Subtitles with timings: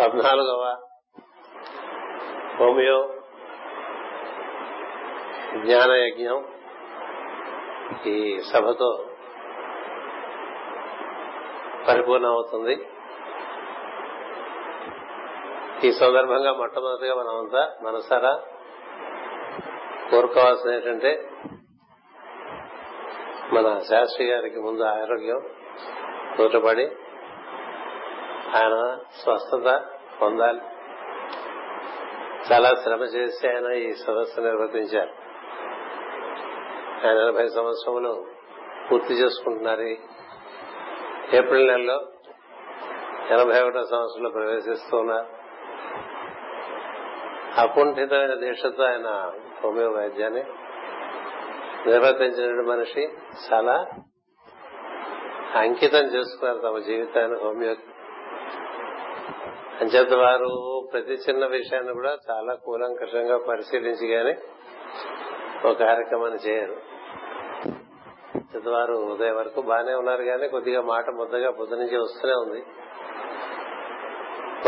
[0.00, 0.62] పద్నాలుగవ
[2.58, 2.98] హోమియో
[5.64, 6.38] జ్ఞాన యజ్ఞం
[8.06, 8.16] ఈ
[8.50, 8.90] సభతో
[11.86, 12.74] పరిపూర్ణం అవుతుంది
[15.86, 18.32] ఈ సందర్భంగా మొట్టమొదటిగా మనమంతా మనసారా
[20.10, 21.12] కోరుకోవాల్సింది ఏంటంటే
[23.52, 25.40] మన శాస్త్రి గారికి ముందు ఆరోగ్యం
[26.36, 26.84] తోటపడి
[28.54, 29.84] ఆయన స్వస్థత
[30.22, 30.60] పొందాలి.
[32.52, 35.12] చాలా శ్రమ చేసి ఆయన ఈ సదస్సు నిర్వర్తించారు.
[37.06, 38.26] ఆయన ఎనభై సంవత్సరములు
[38.90, 39.82] పూర్తి చేసుకుంటున్నారు.
[41.36, 42.06] ఏప్రిల్ నెలలో
[43.30, 45.40] ఎనభై ఒకటో సంవత్సరంలో ప్రవేశిస్తున్నారు
[47.60, 49.32] అకుంఠితమైన దీక్షతో ఆయన
[49.64, 50.44] హోమియో వైద్యాన్ని
[51.86, 53.08] నిర్వర్తించిన మనిషి
[53.52, 53.86] చాలా
[55.54, 57.74] అంకితం చేసుకున్నారు తమ జీవితాన్ని హోమియో
[59.80, 64.34] అంచేత వారు ప్రతి చిన్న విషయాన్ని కూడా చాలా కూలంకషంగా పరిశీలించి గాని
[65.68, 66.76] ఒక కార్యక్రమాన్ని చేయరు.
[68.70, 72.62] వారు ఉదయం వరకు బాగానే ఉన్నారు కానీ కొద్దిగా మాట ముద్దగా పొద్దు నుంచి వస్తూనే ఉంది.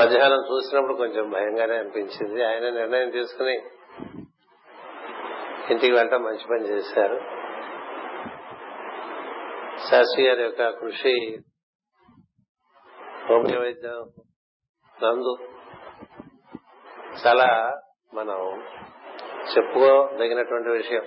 [0.00, 2.44] మధ్యాహ్నం చూసినప్పుడు కొంచెం భయంగానే అనిపించింది.
[2.44, 3.56] ఆయన నిర్ణయం తీసుకుని
[5.70, 7.20] ఇంటికి వెళ్ళటం మంచి పని చేశారు.
[9.90, 11.38] శాస్త్రి గారి యొక్క కృషి
[13.28, 14.04] హోమియో వైద్యం
[15.04, 15.36] నందు.
[17.26, 17.80] చాలా
[18.14, 18.62] మనం
[19.56, 21.02] చెప్పుకోదగినటువంటి విషయం.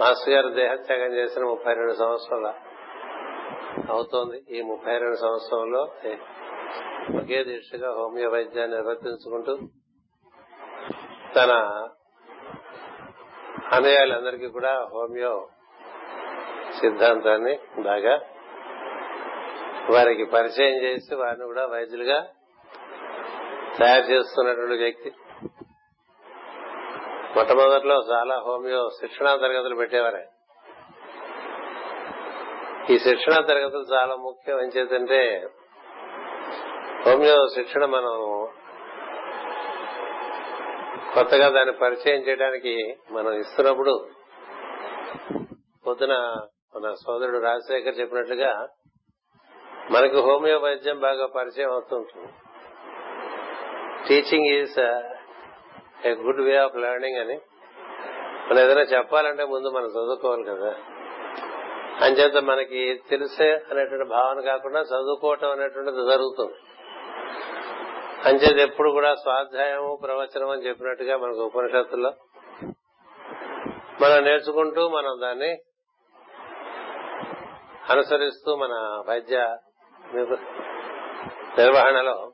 [0.00, 2.54] మాస్టర్ గారు దేహత్యాగం చేసిన ముప్పై రెండు సంవత్సరాల
[3.90, 4.58] అవుతోంది.
[4.58, 5.82] ఈ ముప్పై రెండు సంవత్సరంలో
[7.20, 9.56] ఒకే దీక్షగా హోమియో వైద్యాన్ని నిర్వర్తించుకుంటూ
[11.36, 11.52] తన
[13.72, 15.48] అనుయాయులందరికీ కూడా హోమియో
[16.80, 18.20] సిద్ధాంతాన్ని బాగా
[19.90, 22.26] వారికి పరిచయం చేసి వారిని కూడా వైద్యులుగా
[23.78, 25.12] తయారు చేస్తున్నటువంటి వ్యక్తి.
[27.36, 30.26] మొట్టమొదట్లో చాలా హోమియో శిక్షణా తరగతులు పెట్టేవారే.
[32.90, 34.60] ఈ శిక్షణా తరగతులు చాలా ముఖ్యం.
[34.60, 35.48] ఏం చేతంటే
[37.06, 38.48] హోమియో శిక్షణ మనం
[41.14, 44.08] కొత్తగా దాన్ని పరిచయం చేయడానికి మనం ఇస్తున్నప్పుడు
[45.86, 46.12] పొద్దున
[46.76, 48.68] మన సోదరుడు రాజశేఖర్ చెప్పినట్లుగా
[49.92, 52.28] మనకి హోమియో వైద్యం బాగా పరిచయం అవుతుంటుంది.
[54.08, 54.78] Teaching is
[56.06, 57.40] a good way of learning అని.
[58.50, 60.74] మనం ఏదైనా చెప్పాలంటే ముందు మనం చదువుకోవాలి కదా.
[62.00, 66.54] అంచేత మనకి తెలిసే అనేటువంటి భావన కాకుండా చదువుకోవటం అనేటువంటిది జరుగుతుంది.
[68.24, 72.12] అంచేత ఎప్పుడు కూడా స్వాధ్యాయము ప్రవచనం అని చెప్పినట్టుగా మనకు ఉపనిషత్తుల్లో
[74.00, 75.58] మనం నేర్చుకుంటూ మనం దాన్ని
[77.90, 79.56] అనుసరిస్తూ మన వైద్య
[81.58, 82.32] నిర్వహణలో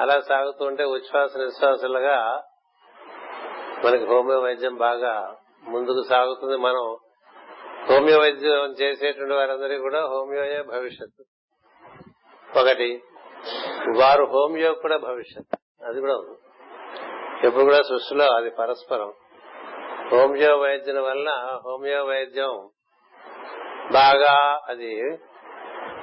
[0.00, 2.42] అలా సాగుతుంటే ఉచ్ఛ్వాస నిశ్వాసాలుగా
[3.84, 6.56] మనకి హోమియో వైద్యం బాగా ముందుకు సాగుతుంది.
[6.56, 6.96] మనం
[7.90, 11.24] హోమియో వైద్యం చేసేటువంటి వారందరికీ కూడా హోమియోయే భవిష్యత్తు.
[12.60, 13.02] ఒకటి
[13.98, 16.38] వారు హోమియో కూడా భవిష్యత్ అది కూడా ఉంది.
[17.46, 19.12] ఎప్పుడు కూడా సృష్టిలో అది పరస్పరం.
[20.12, 22.70] హోమియో వైద్యం వలన హోమియో వైద్యం
[23.92, 25.18] బాగా అది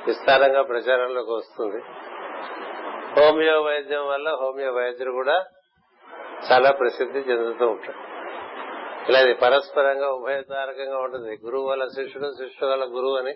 [0.07, 1.83] విస్తారంగా ప్రచారంలోకి వస్తుంది.
[3.19, 5.45] హోమియో వైద్యం వల్ల హోమియో వైద్యులు కూడా
[6.51, 8.09] చాలా ప్రసిద్ధి చెందుతూ ఉంటాడు
[9.09, 11.37] ఇలా ఇది పరస్పరంగా ఉభయతారకంగా ఉంటుంది.
[11.45, 13.35] గురువు వల్ల శిష్యుడు శిష్యుడు వల్ల గురువు అని.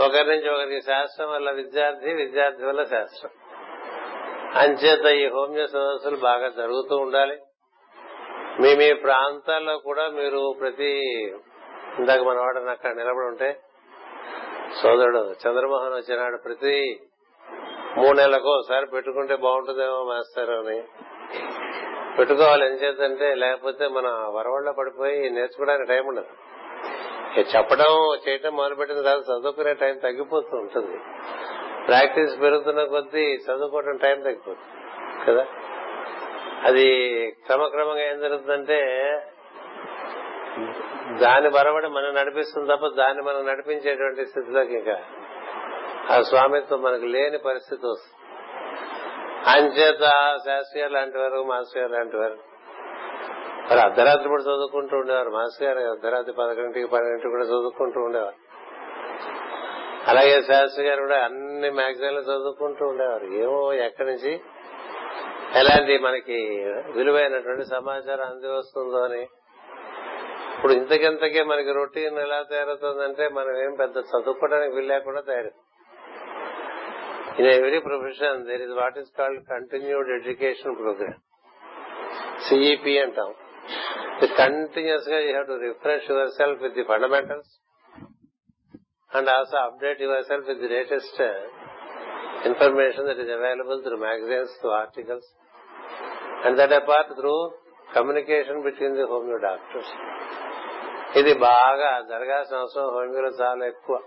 [0.00, 3.30] ఒకరి నుంచి ఒకరికి శాస్త్రం వల్ల విద్యార్థి విద్యార్థి వల్ల శాస్త్రం.
[4.54, 7.38] అంచేత ఈ హోమియో సదస్సులు బాగా జరుగుతూ ఉండాలి.
[8.60, 11.00] మీ మీ ప్రాంతాల్లో కూడా మీరు ప్రతి
[11.98, 13.60] ఇందాక మన వాడని అక్కడ నిలబడి ఉంటే
[14.74, 17.00] సోదరుడు చంద్రమోహన్ వచ్చినాడు ప్రతి
[17.96, 20.82] మూడు నెలలకు ఒకసారి పెట్టుకుంటే బాగుంటుందేమో మాస్టర్ అని.
[22.18, 26.26] పెట్టుకోవాలి ఏం చేద్దంటే లేకపోతే మన వరవళ్ళ పడిపోయి నేర్చుకోవడానికి టైం ఉండదు.
[27.40, 30.98] చెప్పడం చేయటం మొదలుపెట్టిన తర్వాత చదువుకునే టైం తగ్గిపోతూ ఉంటుంది.
[31.86, 35.46] ప్రాక్టీస్ పెరుగుతున్న కొద్దీ చదువుకోవడం టైం తగ్గిపోతుంది కదా?
[36.64, 36.86] అది
[37.30, 38.80] క్రమక్రమంగా ఏం జరుగుతుందంటే
[41.20, 45.00] దాని బరబడి మనం నడిపిస్తుంది తప్ప దాన్ని మనం నడిపించేటువంటి స్థితిలోకి ఇంకా
[46.10, 48.18] ఆ స్వామిత్వం మనకు లేని పరిస్థితి వస్తుంది.
[49.50, 52.38] అంచేత శాస్త్రి లాంటి వారు మాస్టర్ లాంటి వారు
[53.70, 55.30] వారు అర్ధరాత్రి కూడా చదువుకుంటూ ఉండేవారు.
[55.30, 58.36] మాస్టర్ గారు అర్ధరాత్రి పదకొండింటికి పన్నెండింటికి కూడా చదువుకుంటూ ఉండేవారు.
[60.08, 63.24] అలాగే శాస్త్రి గారు కూడా అన్ని మ్యాగజైన్లు చదువుకుంటూ ఉండేవారు.
[63.24, 64.40] ఏమో ఎక్కడి నుంచి
[65.54, 69.26] ఎలాంటి మనకి విలువైనటువంటి సమాచారం అంది వస్తుందో అని
[70.58, 75.52] ఇప్పుడు ఇంతకింతకే మనకి రొటీన్ ఎలా తయారవుతుందంటే మనం ఏం పెద్ద చదువుకోవడానికి వీలు లేకుండా తయారు.
[77.38, 81.18] In every profession there is what is called continued education program
[82.46, 83.30] CEP అంటాం.
[84.40, 86.08] కంటిన్యూస్గా you have to refresh
[86.38, 87.52] yourself with the fundamentals
[89.10, 91.20] and also update yourself with the latest
[92.50, 95.30] information that is available through magazines through articles
[96.46, 97.34] and that apart through
[97.96, 99.92] communication between the homeo doctors
[101.18, 104.00] ఇది బాగా జరగాల్సిన అవసరం హోమియోలో చాలా ఎక్కువ.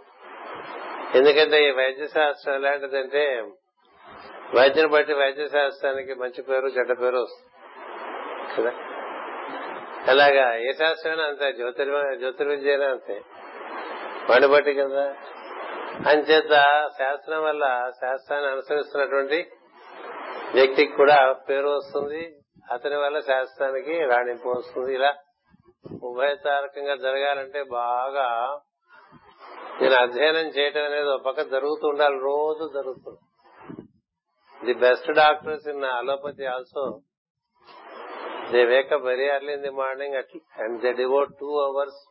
[1.16, 3.46] ఎందుకంటే ఈ వైద్య శాస్త్రం ఎలాంటిదంటే
[4.56, 7.52] వైద్యం బట్టి వైద్య శాస్త్రానికి మంచి పేరు చెడ్డ పేరు వస్తుంది.
[8.58, 8.72] కదా?
[10.08, 13.22] అలాగా ఏ శాస్త్రమైనా అంతే జ్యోతిర్ జ్యోతిర్విద్య అంతే.
[14.30, 15.16] వాడిని బట్టి కదా?
[16.08, 16.52] అంచేత
[17.00, 19.48] శాస్త్రం వల్ల శాస్త్రాన్ని అనుసరిస్తున్నటువంటి
[20.54, 22.36] వ్యక్తికి కూడా పేరు వస్తుంది.
[22.72, 24.94] అతని వల్ల శాస్త్రానికి రాణింపు వస్తుంది.
[24.94, 25.14] ఇలా
[26.04, 28.60] ఉభయతారకంగా జరగాలంటే బాగా
[29.82, 33.20] నేను అధ్యయనం చేయటం అనేది ఒక పక్క జరుగుతూ ఉండాలి రోజు జరుగుతుంది.
[34.66, 37.00] The best doctors in allopathy also
[38.52, 40.16] they wake up very early in the morning
[40.62, 42.02] and they devote two hours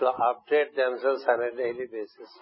[0.00, 2.34] to update themselves అనే డైలీ బేసిస్.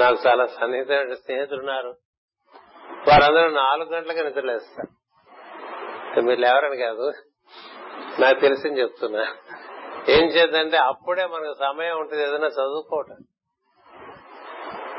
[0.00, 1.94] నాకు చాలా సన్నిహితమైన స్నేహితులు ఉన్నారు.
[3.08, 4.92] వారందరూ నాలుగు గంటలకు నిద్రలేస్తారు.
[6.20, 7.12] మీరు లేవరని కాదు.
[8.20, 9.36] నాకు తెలిసింది చెప్తున్నా.
[10.08, 13.16] ఏం చేద్దంటే అప్పుడే మనకు సమయం ఉంటుంది ఏదైనా చదువుకోవటం.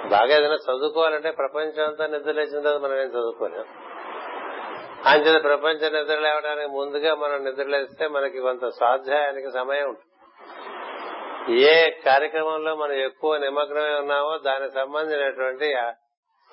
[0.10, 3.66] బాగా ఏదైనా చదువుకోవాలంటే ప్రపంచం అంతా నిద్రలేసిన తర్వాత మనం ఏం చదువుకోలేం.
[5.06, 10.12] అంచేత ప్రపంచ నిద్ర లేవడానికి ముందుగా మనం నిద్రలేస్తే మనకి కొంత స్వాధ్యాయానికి సమయం ఉంటుంది.
[11.62, 15.74] ఏ కార్యక్రమంలో మనం ఎక్కువ నిమగ్నమై ఉన్నామో దానికి సంబంధించినటువంటి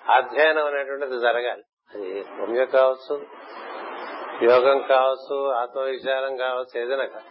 [0.09, 1.63] అధ్యయనం అనేటువంటిది జరగాలి.
[1.95, 3.27] అది పుణ్యం కావచ్చు
[4.43, 7.29] యోగం కావచ్చు ఆత్మవిచారం కావచ్చు ఏదైనా కాదు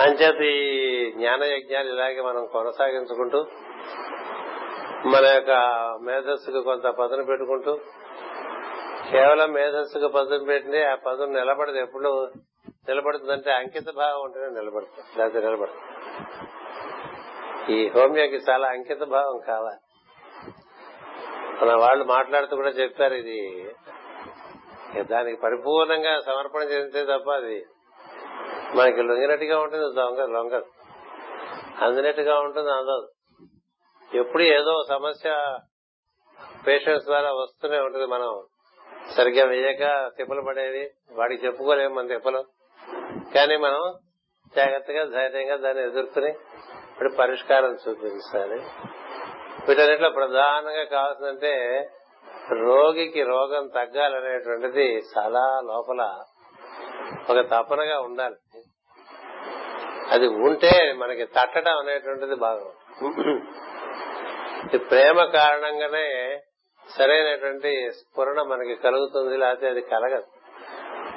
[0.00, 3.46] అంచేత ఈ జ్ఞాన యజ్ఞాలు ఇలాగే మనం కొనసాగించుకుంటూ
[5.06, 5.50] మన యొక్క
[6.02, 7.78] మేధస్సుకు కొంత పదును పెట్టుకుంటూ
[9.10, 11.76] కేవలం మేధస్సుకు పదును పెట్టింది ఆ పదును నిలబడదు.
[11.76, 12.32] ఎప్పుడు
[12.88, 15.78] నిలబడుతుందంటే అంకిత భావం ఉంటేనే నిలబడుతుంది లేకపోతే నిలబడదు.
[17.72, 19.80] ఈ హోమియోకి చాలా అంకిత భావం కావాలి.
[21.62, 23.70] మన వాళ్ళు మాట్లాడుతూ కూడా చెప్పారు ఇది.
[25.00, 27.66] దానికి పరిపూర్ణంగా సమర్పణ చెందితే తప్ప అది
[28.74, 30.64] మనకి లొంగినట్టుగా ఉంటుంది దొంగ లొంగదు.
[31.84, 33.08] అందినట్టుగా ఉంటుంది అందదు.
[34.16, 35.58] ఎప్పుడు ఏదో సమస్య
[36.68, 38.44] పేషెంట్స్ ద్వారా వస్తూనే ఉంటుంది మనం.
[39.16, 42.44] సరిగ్గా వేయక తిప్పలు పడేవి వాడికి చెప్పుకోలేము మన తిప్పలు.
[43.34, 43.94] కానీ మనం
[44.56, 46.30] జాగ్రత్తగా ధైర్యంగా దాన్ని ఎదుర్కొని
[46.90, 48.62] ఇప్పుడు పరిష్కారం చూపించాలి.
[49.68, 51.52] వీటన్నిటిలో ప్రధానంగా కావాల్సిందంటే
[52.52, 56.02] రోగికి రోగం తగ్గాలనేటువంటిది చాలా లోపల
[57.30, 58.36] ఒక తపనగా ఉండాలి.
[60.10, 62.70] అది ఉంటే మనకి తట్టడం అనేటువంటిది బాగా
[64.74, 66.40] ఈ ప్రేమ కారణంగానే
[66.96, 70.26] సరైనటువంటి స్ఫురణ మనకి కలుగుతుంది లేకపోతే అది కలగదు.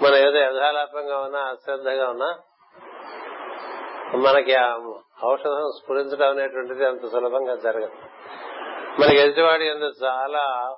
[0.04, 2.38] మనం ఏదో యథాలాపంగా ఉన్నా అశ్రద్ధగా ఉన్నా
[4.16, 4.78] మనకి ఆ
[5.24, 7.98] ఔషధం స్ఫురించడం అనేటువంటిది అంత సులభంగా జరగదు.
[9.00, 10.76] మనకి ఎదుటివాడు ఎందుకు చాలా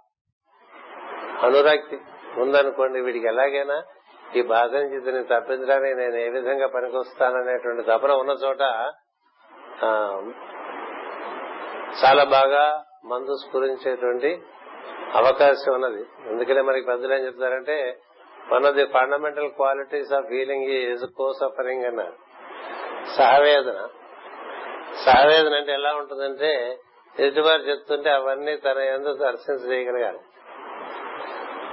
[1.45, 1.97] అనురక్తి
[2.41, 3.77] ఉందనుకోండి వీడికి ఎలాగైనా
[4.35, 8.63] ఈ బాధ నుంచి ఇతని తప్పించడానికి నేను ఏ విధంగా పనికొస్తాననేటువంటి తపన ఉన్న చోట
[12.01, 12.63] చాలా బాగా
[13.05, 14.31] మందు స్ఫురించేటువంటి
[15.13, 16.03] అవకాశం ఉన్నది.
[16.29, 17.97] అందుకనే మనకి పెద్దలు ఏం చెప్తారంటే
[18.53, 22.17] one of the fundamental qualities of healing is co suffering అన్నారు
[23.17, 23.79] సహవేదన.
[25.05, 26.51] సహవేదన అంటే ఎలా ఉంటుందంటే
[27.19, 30.21] ఎదుటివారు చెప్తుంటే అవన్నీ తన ఎందు దర్శనం చేయగలగాలి.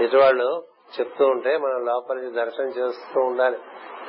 [0.00, 0.66] ఎదుటివాళ్ళు
[1.00, 3.58] చెప్తూ ఉంటే మనం లోపల నుంచి దర్శనం చేస్తూ ఉండాలి.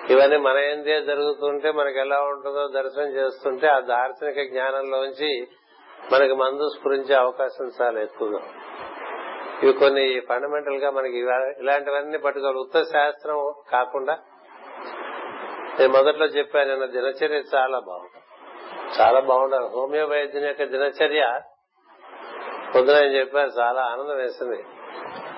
[0.09, 5.47] ఇవన్నీ మన ఏందే జరుగుతుంటే మనకి ఎలా ఉంటుందో దర్శనం చేస్తుంటే ఆ దార్శనిక జ్ఞానంలోంచి
[6.13, 8.39] మనకి మందు స్ఫురించే అవకాశం చాలా ఎక్కువగా
[9.63, 11.19] ఇవి కొన్ని ఫండమెంటల్గా మనకి
[11.59, 12.57] ఇలాంటివన్నీ పట్టుకోవాలి.
[12.57, 14.17] ఉత్త శాస్త్రం కాకుండా
[15.79, 18.23] నేను మొదట్లో చెప్పాను నిన్న దినచర్య చాలా బాగుంటుంది.
[19.01, 19.65] చాలా బాగుండాలి.
[19.65, 21.41] హోమియో వైద్యం యొక్క దినచర్య
[22.75, 24.63] పొద్దున ఆయన చెప్పారు చాలా ఆనందం వేసింది.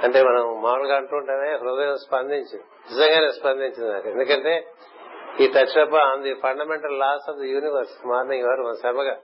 [0.04, 4.10] అంటే మనం మామూలుగా అంటుంటేనే హృదయం స్పందించింది నిజంగానే స్పందించింది నాకు.
[4.10, 4.54] ఎందుకంటే
[5.40, 9.16] ఈ touch up on the fundamental laws of the universe morning వారు మన సభగా.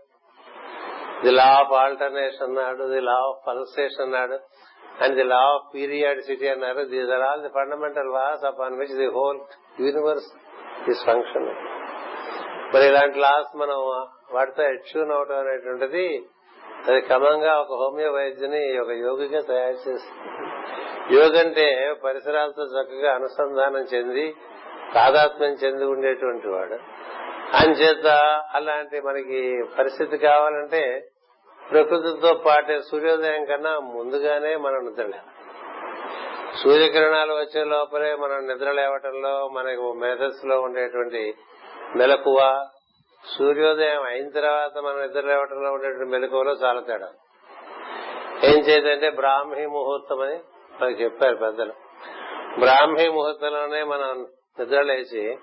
[1.24, 4.38] ది లా ఆఫ్ ఆల్టర్నేషన్ అన్నాడు ది లా ఆఫ్ పల్సేషన్ అన్నాడు
[5.04, 6.82] and the law of periodicity అన్నారు.
[6.84, 9.40] These are all the fundamental laws of on which the whole
[9.80, 10.30] universe
[10.90, 11.48] is function
[12.74, 13.80] మరి ఇలాంటి loss మనం
[14.34, 16.06] వాటితో అచ్యూన్ అవటం అనేటువంటిది
[16.90, 21.16] అది క్రమంగా ఒక హోమియో వైద్యుని ఒక యోగిగా తయారు చేస్తుంది.
[21.16, 24.36] యోగ అంటే పరిసరాలతో చక్కగా అనుసంధానం చెంది
[24.94, 26.78] తాదాత్మ్యం చెంది ఉండేటువంటి వాడు.
[27.58, 28.08] అంచేత
[28.54, 31.06] అలాంటి మనకి పరిస్థితి కావాలంటే
[31.72, 35.22] ప్రకృతితో పాటే సూర్యోదయం కన్నా ముందుగానే మనం నిద్రలేం
[36.64, 41.34] సూర్యకిరణాలు వచ్చే లోపలే మనం నిద్ర లేవటంలో మనకు మేధస్సులో ఉండేటువంటి
[41.96, 42.68] మెలకువ
[43.28, 47.10] సూర్యోదయం అయిన తర్వాత మనం నిద్ర లేవటంలో ఉండేటువంటి మెలకువలో చాలా తేడా.
[48.44, 50.40] ఏం చేయదంటే బ్రాహ్మీ ముహూర్తం అని
[50.82, 51.74] మనకి చెప్పారు పెద్దలు.
[52.60, 54.28] బ్రాహ్మీ ముహూర్తంలోనే మనం
[54.60, 55.38] నిద్ర లేచి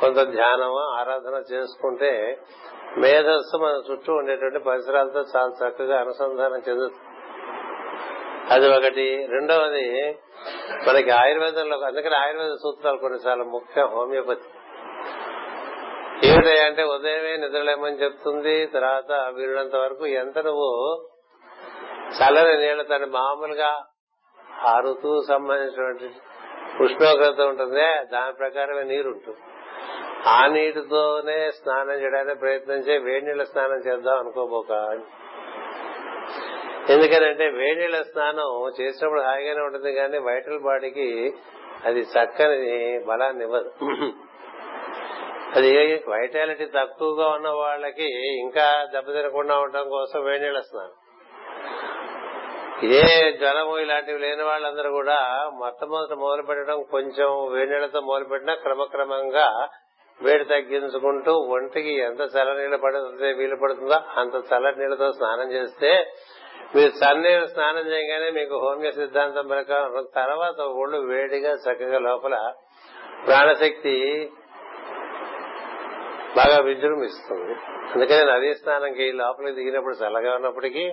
[0.00, 2.38] కొంత ధ్యానం ఆరాధన చేసుకుంటే
[2.98, 6.94] మేధస్సు మన చుట్టూ ఉండేటువంటి పరిసరాలతో చాలా చక్కగా అనుసంధానం చెందుతుంది.
[8.52, 9.26] అది ఒకటి.
[9.26, 10.18] రెండవది
[10.88, 14.48] మనకి ఆయుర్వేదంలో అందుకని ఆయుర్వేద సూత్రాలు కొన్నిసార్లు ముఖ్య హోమియోపతి.
[16.26, 20.70] ఏమిటంటే అంటే ఉదయమే నిద్రలేమని చెప్తుంది తర్వాత వీళ్ళంత వరకు ఎంత నువ్వు
[22.18, 23.70] చల్లని నీళ్ళ తన మామూలుగా
[24.66, 26.08] ఆ ఋతువు సంబంధించినటువంటి
[26.82, 29.40] ఉష్ణోగ్రత ఉంటుంది దాని ప్రకారమే నీరు ఉంటుంది
[30.28, 34.72] ఆ నీటితోనే స్నానం చేయడానికి ప్రయత్నం చేయి వేడి నీళ్ళ స్నానం చేద్దాం అనుకోబోక.
[36.90, 38.48] ఎందుకనంటే వేడి నీళ్ళ స్నానం
[38.80, 41.08] చేసినప్పుడు హాయిగానే ఉంటుంది కానీ వైటల్ బాడీకి
[41.84, 42.74] అది చక్కని
[43.06, 43.70] బలాన్ని ఇవ్వదు
[45.54, 50.96] అది వైటాలిటీ తక్కువగా ఉన్న వాళ్ళకి ఇంకా దెబ్బ తినకుండా ఉండటం కోసం వేడి స్నానం
[52.84, 59.68] ఏ జ్వరము ఇలాంటివి లేని వాళ్ళందరూ కూడా మొట్టమొదట మొదలు పెట్టడం కొంచెం వేడి మొదలు పెట్టినా క్రమక్రమంగా
[60.22, 66.06] వేడి తగ్గించుకుంటూ ఒంటికి ఎంత చల్ల నీళ్ళు పడుతుందో వీలు పడుతుందో అంత చల్లటి నీళ్ళతో స్నానం చేస్తే
[66.76, 72.52] మీరు చన్నీరు స్నానం చేయగానే మీకు హోమియో సిద్ధాంతం ప్రకారం తర్వాత ఒళ్ళు వేడిగా చక్కగా లోపల
[73.26, 74.30] ప్రాణశక్తి
[76.36, 77.54] బాగా విజృంభిస్తుంది.
[77.94, 80.92] అందుకని నదీ స్నానంకి లోపలికి దిగినప్పుడు చల్లగా ఉన్నప్పటికీ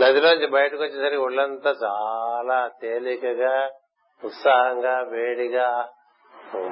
[0.00, 3.70] నదిలోంచి బయటకు వచ్చేసరికి ఒళ్ళంతా చాలా తేలికగా
[4.24, 5.88] ఉత్సాహంగా వేడిగా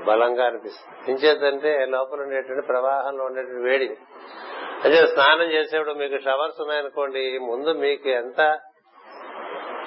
[0.06, 1.10] బలంగా అనిపిస్తుంది.
[1.12, 3.96] ఇంచేతంటే లోపల ఉండేటువంటి ప్రవాహంలో ఉండేటువంటి వేడి.
[4.84, 8.58] అదే స్నానం చేసేప్పుడు మీకు షవర్స్ ఉన్నాయనుకోండి ముందు మీకు ఎంత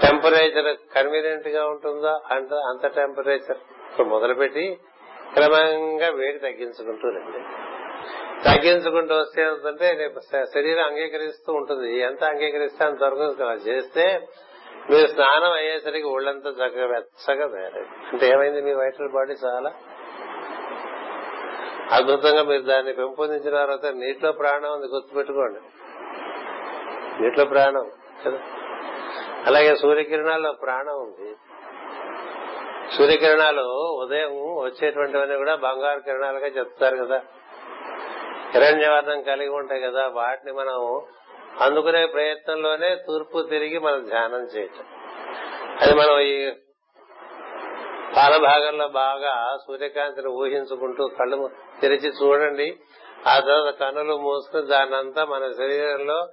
[0.01, 3.57] టెంపరేచర్ కన్వీనియంట్గా ఉంటుందో అంత అంత టెంపరేచర్.
[4.03, 4.77] మొదలుపెట్టి
[5.33, 7.68] క్రమంగా వేడి తగ్గించుకుంటూ రండి.
[8.45, 11.99] తగ్గించుకుంటూ వస్తే రేపు శరీరం అంగీకరిస్తూ ఉంటుంది.
[11.99, 14.27] ఎంత అంగీకరిస్తే అంతవరకు చేస్తే
[14.89, 18.61] మీరు స్నానం అయ్యేసరికి ఒళ్ళంతా చక్కగా వెచ్చగా తయారైంది అంటే ఏమైంది?
[18.61, 19.73] మీ వైటల్ బాడీ చాలా
[21.91, 25.59] అద్భుతంగా మీరు దాన్ని పెంపొందించిన తర్వాత నీటిలో ప్రాణం ఉంది గుర్తుపెట్టుకోండి.
[27.23, 27.91] నీటిలో ప్రాణం
[28.25, 28.39] కదా?
[29.45, 31.35] అలాగే సూర్యకిరణాల్లో ప్రాణం ఉంది.
[32.97, 33.61] సూర్యకిరణాలు
[34.03, 37.21] ఉదయం వచ్చేటువంటివన్నీ కూడా బంగారు కిరణాలుగా చెప్తారు కదా.
[38.51, 41.01] హిరణ్యవర్ణం కలిగి ఉంటాయి కదా వాటిని మనం
[41.59, 44.85] అందుకునే ప్రయత్నంలోనే తూర్పు తిరిగి మనం ధ్యానం చేయటం.
[45.81, 46.51] అది మనం ఈ
[48.17, 51.49] పాలభాగంలో బాగా సూర్యకాంతిని ఊహించుకుంటూ కళ్ళు
[51.81, 52.77] తెరిచి చూడండి.
[53.27, 56.29] ఆ తర్వాత కన్నులు మూసుకుని అంతా మన శరీరంలో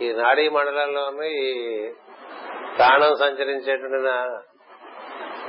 [0.00, 1.52] ఈ నాడీ మండలంలోనూ ఈ
[2.76, 4.02] ప్రాణం సంచరించేటువంటి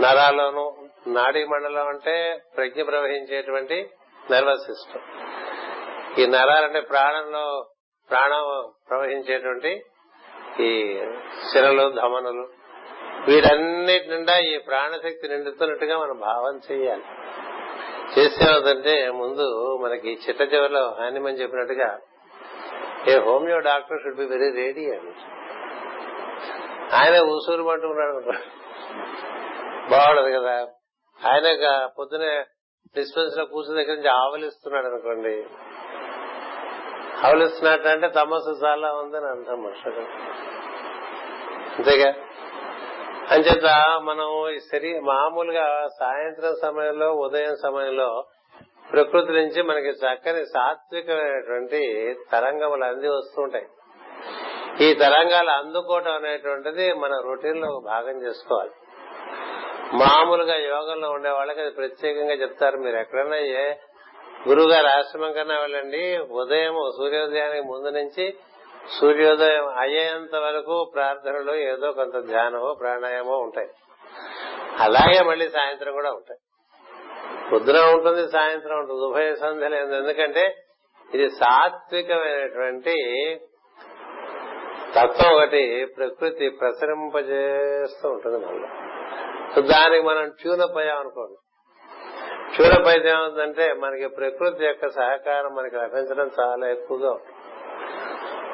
[0.04, 3.90] నరాల్లోనూ నాడీ మండలం అంటే ప్రజ్ఞ ప్రవహించేటువంటి
[4.32, 5.37] నర్వస్ సిస్టమ్.
[6.20, 7.66] ఈ నరాలంటే ప్రాణంలో
[8.10, 9.86] ప్రాణం ప్రవహించేటువంటి
[10.60, 11.02] ఈ
[11.52, 12.48] శిరలు ధమనులు
[13.28, 17.04] వీటన్నిటి నిండా ఈ ప్రాణశక్తి నిండుతున్నట్టుగా మనం భావం చేయాలి.
[18.20, 22.00] చేసేదంటే ముందు మనకి చిట్ట చివరిలో హానిమని చెప్పినట్టుగా
[23.08, 25.14] a homeo doctor should be very ready అని.
[26.96, 28.32] ఆయన ఊసూరు పట్టుకున్నాడు
[29.90, 30.68] బాగుండదు కదా.
[31.28, 32.46] ఆయన పొద్దునే
[32.98, 35.46] డిస్పెన్స్లో కూర్చుని దగ్గర నుంచి ఆవలిస్తున్నాడు అనుకోండి
[37.26, 40.02] ఆవలిస్తున్నట్టు అంటే తమస్సు చాలా ఉందని అంటాం మనుషులు.
[41.78, 42.14] అంతేగా?
[43.32, 43.66] అంచేత
[44.02, 48.26] మనం ఈ శరీ మామూలుగా సాయంత్రం సమయంలో ఉదయం సమయంలో
[48.94, 53.66] ప్రకృతి నుంచి మనకి చక్కని సాత్వికమైనటువంటి తరంగములు అంది వస్తుంటాయి
[54.86, 58.72] ఈ తరంగాలు అందుకోవటం అనేటువంటిది మన రొటీన్లో భాగం చేసుకోవాలి.
[59.94, 62.78] మామూలుగా యోగంలో ఉండే వాళ్ళకి అది ప్రత్యేకంగా చెప్తారు.
[62.78, 63.74] మీరు ఎక్కడైనా ఏ
[64.48, 66.18] గురువు గారు ఆశ్రమం కన్నా వెళ్ళండి.
[66.18, 68.36] ఉదయం సూర్యోదయానికి ముందు నుంచి
[69.00, 73.70] సూర్యోదయం అయ్యేంత వరకు ప్రార్థనలో ఏదో కొంత ధ్యానమో ప్రాణాయామో ఉంటాయి.
[74.80, 76.40] అలాగే మళ్ళీ సాయంత్రం కూడా ఉంటాయి.
[77.52, 79.06] పొద్దున ఉంటుంది సాయంత్రం ఉంటుంది.
[79.06, 80.56] ఉభయ సంధ్యలు ఎందుకంటే
[81.14, 82.96] ఇది సాత్వికమైనటువంటి
[84.96, 88.70] తత్వం ఒకటి ప్రకృతి ప్రసరింపజేస్తూ ఉంటుంది మనలో
[89.62, 91.38] దానికి మనం ట్యూనప్ అయ్యాం అనుకోండి
[92.56, 97.14] ట్యూనప్ అయితే ఏమవుతుందంటే మనకి ప్రకృతి యొక్క సహకారం మనకి లభించడం చాలా ఎక్కువగా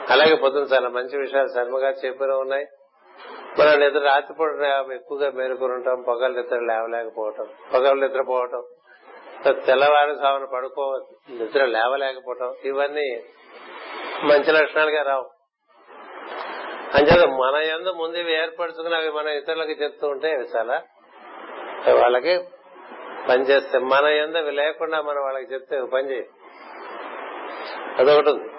[0.09, 2.65] అలాగే పొద్దున చాలా మంచి విషయాలు శర్మగా చెప్పిన ఉన్నాయి.
[3.59, 4.49] మనం నిద్ర రాత్రిపూట
[4.93, 6.01] ఎక్కువగా మేలుకొని ఉంటాం.
[6.07, 8.63] పొగలు నిద్ర లేవలేకపోవటం పొగలు నిద్రపోవటం
[9.65, 10.83] తెల్లవారు సాగున పడుకో
[11.29, 13.07] నిద్ర లేవలేకపోవటం ఇవన్నీ
[14.23, 15.25] మంచి లక్షణాలుగా రావు.
[16.97, 20.81] అంచేత మన ఎందు ముందు ఇవి ఏర్పరచుకుని అవి మన ఇతరులకు చెప్తూ ఉంటే అవి చాలా
[21.93, 22.35] వాళ్ళకి
[23.29, 26.29] పనిచేస్తే మన ఎందు లేకుండా మనం వాళ్ళకి చెప్తే పని చేయి.
[27.99, 28.49] అదొకటి ఉంది.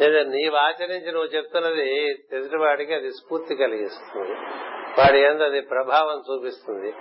[0.00, 4.32] లేదా నీవు ఆచరించి నువ్వు చెప్తున్నది తెలిసిన వాడికి అది స్ఫూర్తి కలిగిస్తుంది.
[5.00, 6.92] వాడి ఎందు అది ప్రభావం చూపిస్తుంది.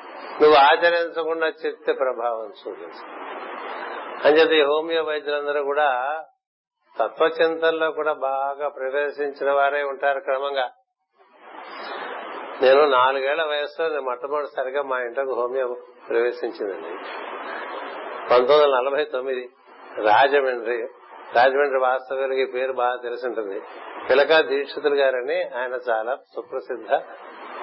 [0.42, 3.24] నువ్వు ఆచరించకుండా చెప్తే ప్రభావం చూపిస్తుంది.
[4.28, 6.24] అంచేత ఈ హోమియో వైద్యులందరూ కూడా
[7.00, 10.72] తత్వచింతనలో కూడా బాగా ప్రవేశించిన వారే ఉంటారు క్రమంగా.
[12.62, 15.78] నేను నాలుగేళ్ళ వయసులో నేను మొట్టమొదటిసారిగా మా ఇంట్లోకి హోమియో
[16.10, 16.98] ప్రవేశించిందండి.
[18.30, 19.50] పంతొమ్మిది వందల నలభై తొమ్మిది
[19.98, 20.88] రాజమండ్రి
[21.36, 23.62] రాజమండ్రి వాస్తవ్యులకి పేరు బాగా తెలిసి ఉంటుంది
[24.10, 26.94] పిలకా దీక్షితులు గారని ఆయన చాలా సుప్రసిద్ధ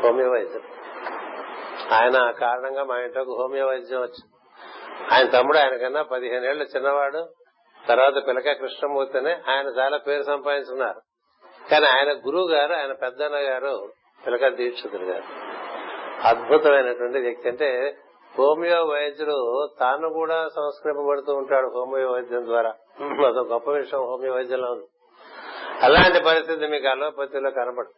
[0.03, 0.81] హోమియో వైద్యులు
[1.95, 4.31] ఆయన ఆ కారణంగా మా ఇంట్లోకి హోమియో వైద్యం వచ్చింది.
[5.15, 7.29] ఆయన తమ్ముడు ఆయన కన్నా పదిహేను ఏళ్ళ చిన్నవాడు.
[7.89, 11.01] తర్వాత పిలక కృష్ణమూర్తిని ఆయన చాలా పేరు సంపాదించుకున్నారు.
[11.71, 13.93] కానీ ఆయన గురువు గారు ఆయన పెద్దన్న గారు
[14.27, 15.23] పిలక దీక్షితులు గారు.
[16.27, 17.97] అద్భుతమైనటువంటి వ్యక్తి అంటే
[18.35, 19.37] హోమియో వైద్యుడు
[19.81, 22.73] తాను కూడా సంస్కరింపబడుతూ ఉంటాడు హోమియో వైద్యం ద్వారా
[23.27, 24.87] అదొక గొప్ప విషయం హోమియో వైద్యంలో ఉంది
[25.83, 27.91] అలాంటి పరిస్థితి మీకు అలోపతిలో కనబడు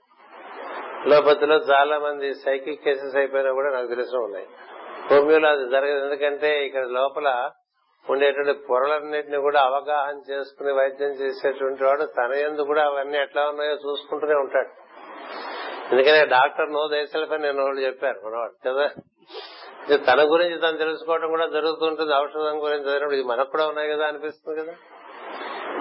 [1.02, 4.46] అలోపతిలో చాలా మంది సైకిక్ కేసెస్ అయిపోయినా కూడా నాకు తెలిసిన ఉన్నాయి.
[5.10, 6.04] హోమియోలో అది జరగదు.
[6.04, 7.28] ఎందుకంటే ఇక్కడ లోపల
[8.06, 14.34] ఉండేటువంటి పొరలన్నింటినీ కూడా అవగాహన చేసుకుని వైద్యం చేసేటువంటి వాడు తన ఎందు కూడా అవన్నీ ఎట్లా ఉన్నాయో చూసుకుంటూనే
[14.34, 14.70] ఉంటాడు.
[15.92, 18.86] ఎందుకనే డాక్టర్ నో దేశాలపై నేను వాళ్ళు చెప్పారు మనవాడు కదా?
[19.90, 22.14] తన గురించి తను తెలుసుకోవడం కూడా జరుగుతుంటుంది.
[22.14, 24.74] ఔషధం గురించి చదివినప్పుడు ఇది మనకు కూడా ఉన్నాయి కదా అనిపిస్తుంది కదా.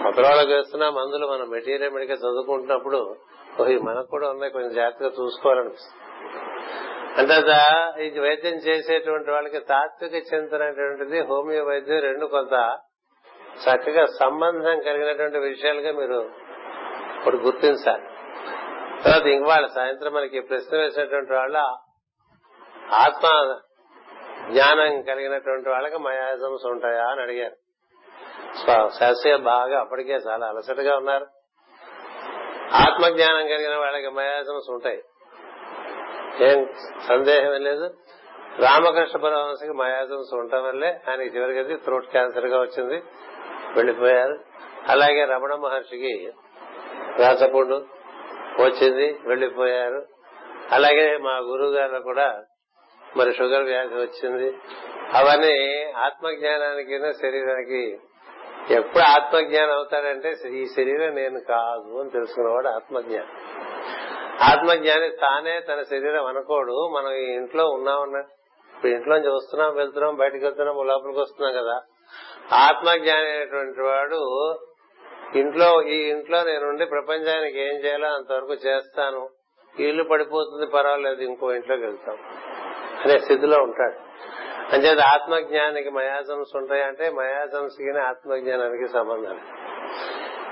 [0.03, 3.15] కొత్త వాళ్ళకి వేస్తున్న మందులు మనం మెటీరియల్ మెడికల్ చదువుకుంటున్నప్పుడు
[3.61, 5.97] ఓహ్ మనకు కూడా ఉన్నాయి కొంచెం జాగ్రత్తగా చూసుకోవాలనిపిస్తుంది.
[7.17, 7.35] అంటే
[8.05, 12.77] ఇది వైద్యం చేసేటువంటి వాళ్ళకి తాత్విక చింతన అనేటువంటిది హోమియో వైద్యం రెండు కొంత
[13.63, 16.29] చక్కగా సంబంధం కలిగినటువంటి విషయాలుగా మీరు
[17.17, 18.03] ఇప్పుడు గుర్తించాలి.
[19.03, 21.57] తర్వాత ఇంకవాళ్ళ సాయంత్రం మనకి ప్రశ్న వేసినటువంటి వాళ్ళ
[22.93, 23.27] ఆత్మ
[24.51, 27.55] జ్ఞానం కలిగినటువంటి వాళ్ళకి మయాజమ్స్ ఉంటాయా అని అడిగారు.
[28.99, 31.25] శాస్త్రీయ బాగా అప్పటికే చాలా అలసటగా ఉన్నారు.
[32.73, 35.03] ఆత్మ జ్ఞానం కలిగిన వాళ్ళకి మయాజమ్స్ ఉంటాయి.
[36.41, 36.69] ఏం
[37.07, 37.93] సందేహం లేదు.
[38.59, 43.03] రామకృష్ణ పరమహంసకి మయాజమ్స్ ఉండటం వల్లే ఆయనకి చివరికి థ్రోట్ క్యాన్సర్గా వచ్చింది.
[43.75, 44.39] వెళ్ళిపోయారు
[44.89, 46.31] అలాగే రమణ మహర్షికి
[47.19, 47.75] రాసపుండు
[48.59, 49.19] వచ్చింది.
[49.25, 50.05] వెళ్ళిపోయారు
[50.71, 52.43] అలాగే మా గురువు గారు కూడా
[53.17, 54.57] మరి షుగర్ వ్యాధి వచ్చింది.
[55.13, 57.99] అవన్నీ ఆత్మజ్ఞానానికి శరీరానికి
[58.73, 63.27] ఎప్పుడు ఆత్మజ్ఞానం అవుతాడంటే ఈ శరీరం నేను కాదు అని తెలుసుకున్నవాడు ఆత్మజ్ఞానం.
[64.41, 66.89] ఆత్మజ్ఞాని తానే తన శరీరం అనుకోడు.
[66.95, 71.81] మనం ఈ ఇంట్లో ఉన్నామన్నా ఇప్పుడు ఇంట్లోంచి వస్తున్నాం వెళ్తున్నాం బయటకు వెళ్తున్నాం లోపలికి వస్తున్నాం కదా.
[72.53, 74.59] ఆత్మజ్ఞాని అనేటువంటి వాడు
[75.35, 79.29] ఇంట్లో ఈ ఇంట్లో నేనుండి ప్రపంచానికి ఏం చేయాలో అంతవరకు చేస్తాను.
[79.79, 82.17] ఇల్లు పడిపోతుంది పర్వాలేదు ఇంకో ఇంట్లోకి వెళ్తాం.
[83.05, 83.97] అనే స్థితిలో ఉంటాడు.
[84.75, 89.39] అంచేది ఆత్మజ్ఞానికి మయాజంస్ ఉంటాయంటే మయాజంస్కి ఆత్మజ్ఞానానికి సంబంధం.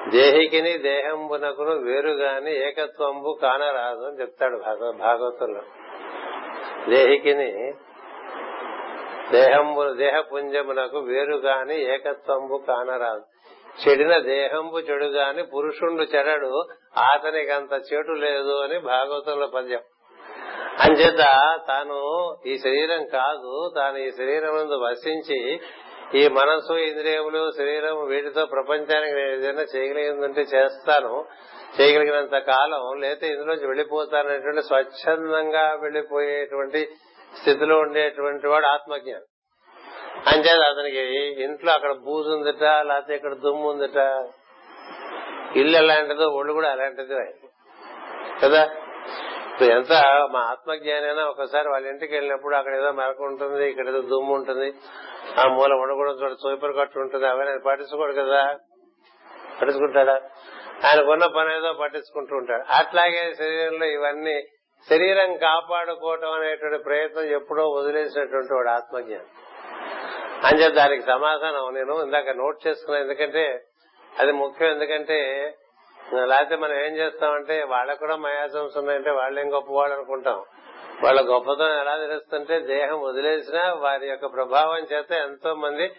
[0.09, 4.57] దేహికిని దేహంబునకును వేరుగాని ఏకత్వంబు కానరాదు అని చెప్తాడు
[4.91, 5.61] భాగవతుల్లో
[6.89, 7.73] దేహికిని
[9.31, 13.23] దేహంబు దేహపుంజమునకు వేరుగాని ఏకత్వంబు కానరాదు.
[13.81, 16.63] చెడిన దేహంబు చెడుగాని పురుషుండు చెడడు
[16.97, 19.79] అతనికి అంత చెడు లేదు అని భాగవతంలో పద్యం.
[20.79, 21.17] అంచేత
[21.67, 25.59] తాను ఈ శరీరం కాదు తాను ఈ శరీరం నుండి వసించి
[26.15, 31.25] ఈ మనసు ఇంద్రియములు శరీరం వీటితో ప్రపంచానికి నేను ఏదైనా చేయగలిగిందంటే చేస్తాను.
[31.81, 36.89] చేయగలిగినంత కాలం లేకపోతే ఇందులోంచి వెళ్ళిపోతానటువంటి స్వచ్ఛందంగా వెళ్ళిపోయేటువంటి
[37.41, 39.21] స్థితిలో ఉండేటువంటి వాడు ఆత్మజ్ఞానం.
[40.33, 43.97] అంచేది అతనికి ఇంట్లో అక్కడ బూజు ఉందిట లేకపోతే ఇక్కడ దుమ్ము ఉందిట
[45.55, 47.15] ఇల్లు ఎలాంటిదో ఒళ్ళు కూడా అలాంటిది
[48.43, 48.69] కదా?
[49.65, 49.91] ఎంత
[50.31, 54.73] మా ఆత్మజ్ఞానైనా ఒకసారి వాళ్ళ ఇంటికి వెళ్ళినప్పుడు అక్కడ ఏదో మెరకు ఉంటుంది ఇక్కడ ఏదో దుమ్ము ఉంటుంది
[55.39, 58.57] ఆ మూల ఉండకూడదు చోట సూపర్ కట్టు ఉంటుంది అవన్నీ పట్టించుకోడు కదా.
[59.61, 60.21] పట్టించుకుంటాడా?
[60.85, 62.63] ఆయనకున్న పని ఏదో పట్టించుకుంటూ ఉంటాడు.
[62.73, 64.41] అట్లాగే శరీరంలో ఇవన్నీ
[64.89, 69.25] శరీరం కాపాడుకోవటం అనేటువంటి ప్రయత్నం ఎప్పుడో వదిలేసినటువంటి వాడు ఆత్మజ్ఞానం.
[70.45, 73.63] అని చెప్పి దానికి సమాధానం నేను ఇందాక నోట్ చేసుకున్నా ఎందుకంటే
[74.19, 75.19] అది ముఖ్యం ఎందుకంటే
[76.13, 80.43] లేకపోతే మనం ఏం చేస్తామంటే వాళ్ళకు కూడా మయాసంస్ ఉన్నాయంటే వాళ్ళేం గొప్పవాళ్ళు అనుకుంటాం.
[81.03, 85.91] వాళ్ళ గొప్పతనం ఎలా తెలుస్తుంటే దేహం వదిలేసినా వారి యొక్క ప్రభావం చేత ఎంతో మంది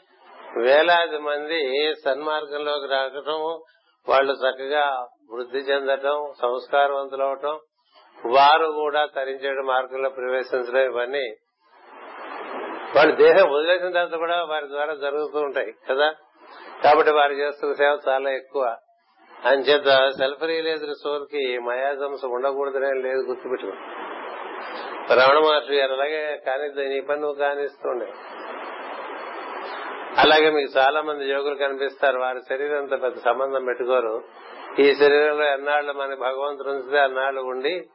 [0.59, 3.61] వేలాది మంది సన్మార్గంలోకి రావటం
[4.09, 7.59] వాళ్ళు చక్కగా వృద్ధి చెందటం సంస్కారవంతులవటం
[8.27, 11.37] వారు కూడా తరించే మార్గంలో ప్రవేశించడం ఇవన్నీ
[12.97, 16.15] వాళ్ళు దేహం వదిలేసిన తర్వాత కూడా వారి ద్వారా జరుగుతూ ఉంటాయి కదా?
[16.85, 18.77] కాబట్టి వారు చేస్తున్న సేవ చాలా ఎక్కువ.
[19.45, 23.73] అంచేత సెల్ఫ్ రియలైజ్డ్ సోల్కి మయాజమ్స్ ఉండకూడదనే లేదు గుర్తుపెట్టుకో.
[25.15, 28.13] రమణ మహర్షి గారు అలాగే కానిద్దు నీ పని నువ్వు కానిస్తుండే.
[30.19, 34.23] అలాగే మీకు చాలా మంది యోగులు కనిపిస్తారు వారి శరీరంతో పెద్ద సంబంధం పెట్టుకోరు.
[34.79, 37.89] ఈ శరీరంలో ఎన్నాళ్ళు మన భగవంతుడు ఉంచితే అన్నాళ్ళు ఉండి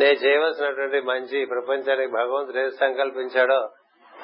[0.00, 3.68] నేను చేయవలసినటువంటి మంచి ప్రపంచానికి భగవంతుడు ఏది సంకల్పించాడో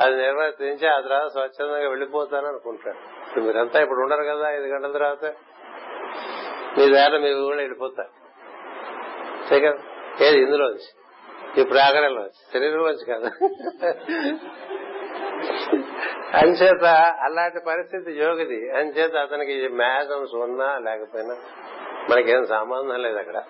[0.00, 5.34] అది నిర్వర్తించి ఆ తర్వాత స్వచ్ఛందంగా వెళ్ళిపోతాను అనుకుంటాడు మీరంతా ఇప్పుడు ఉండరు కదా ఐదు గంటల తర్వాత.
[6.78, 8.24] మీ ద్వారా మీ ఊళ్ళో వెళ్ళిపోతారు
[10.24, 10.38] ఏది?
[10.38, 11.60] ఇందులోంచి.
[11.60, 12.52] ఈ ప్రాగణంలోంచి.
[12.52, 13.30] శరీరంలోంచి కదా.
[16.38, 18.70] అంచేత అలాంటి పరిస్థితి యోగిది.
[18.70, 21.37] అంచేత అతనికి మ్యాథమ్స్ ఉన్నా లేకపోయినా
[22.10, 23.42] మనకేం సంబంధం లేదు అక్కడ.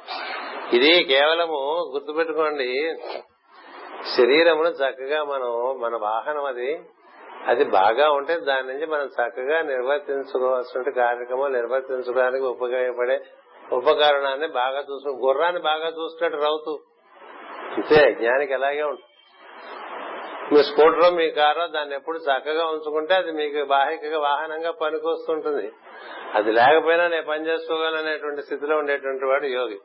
[0.73, 2.97] ఇది కేవలము గుర్తుపెట్టుకోండి.
[4.17, 6.81] శరీరమును చక్కగా మనం మన వాహనం అది
[7.49, 13.21] అది బాగా ఉంటే దాని నుంచి మనం చక్కగా నిర్వర్తించుకోవాల్సిన కార్యక్రమం నిర్వర్తించడానికి ఉపయోగపడే
[13.73, 16.79] ఉపకరణాన్ని బాగా చూసు గుర్రాన్ని బాగా చూసినట్టు రౌతు.
[17.73, 19.11] అంతే జ్ఞానికి ఎలాగే ఉంటుంది.
[20.55, 25.73] మీ స్కూటర్ మీ కారో దాన్ని ఎప్పుడు చక్కగా ఉంచుకుంటే అది మీకు బాహికగా వాహనంగా పనికొస్తుంటుంది.
[26.35, 29.79] అది లేకపోయినా నేను పని చేసుకోగలనేటువంటి స్థితిలో ఉండేటువంటి వాడు యోగి.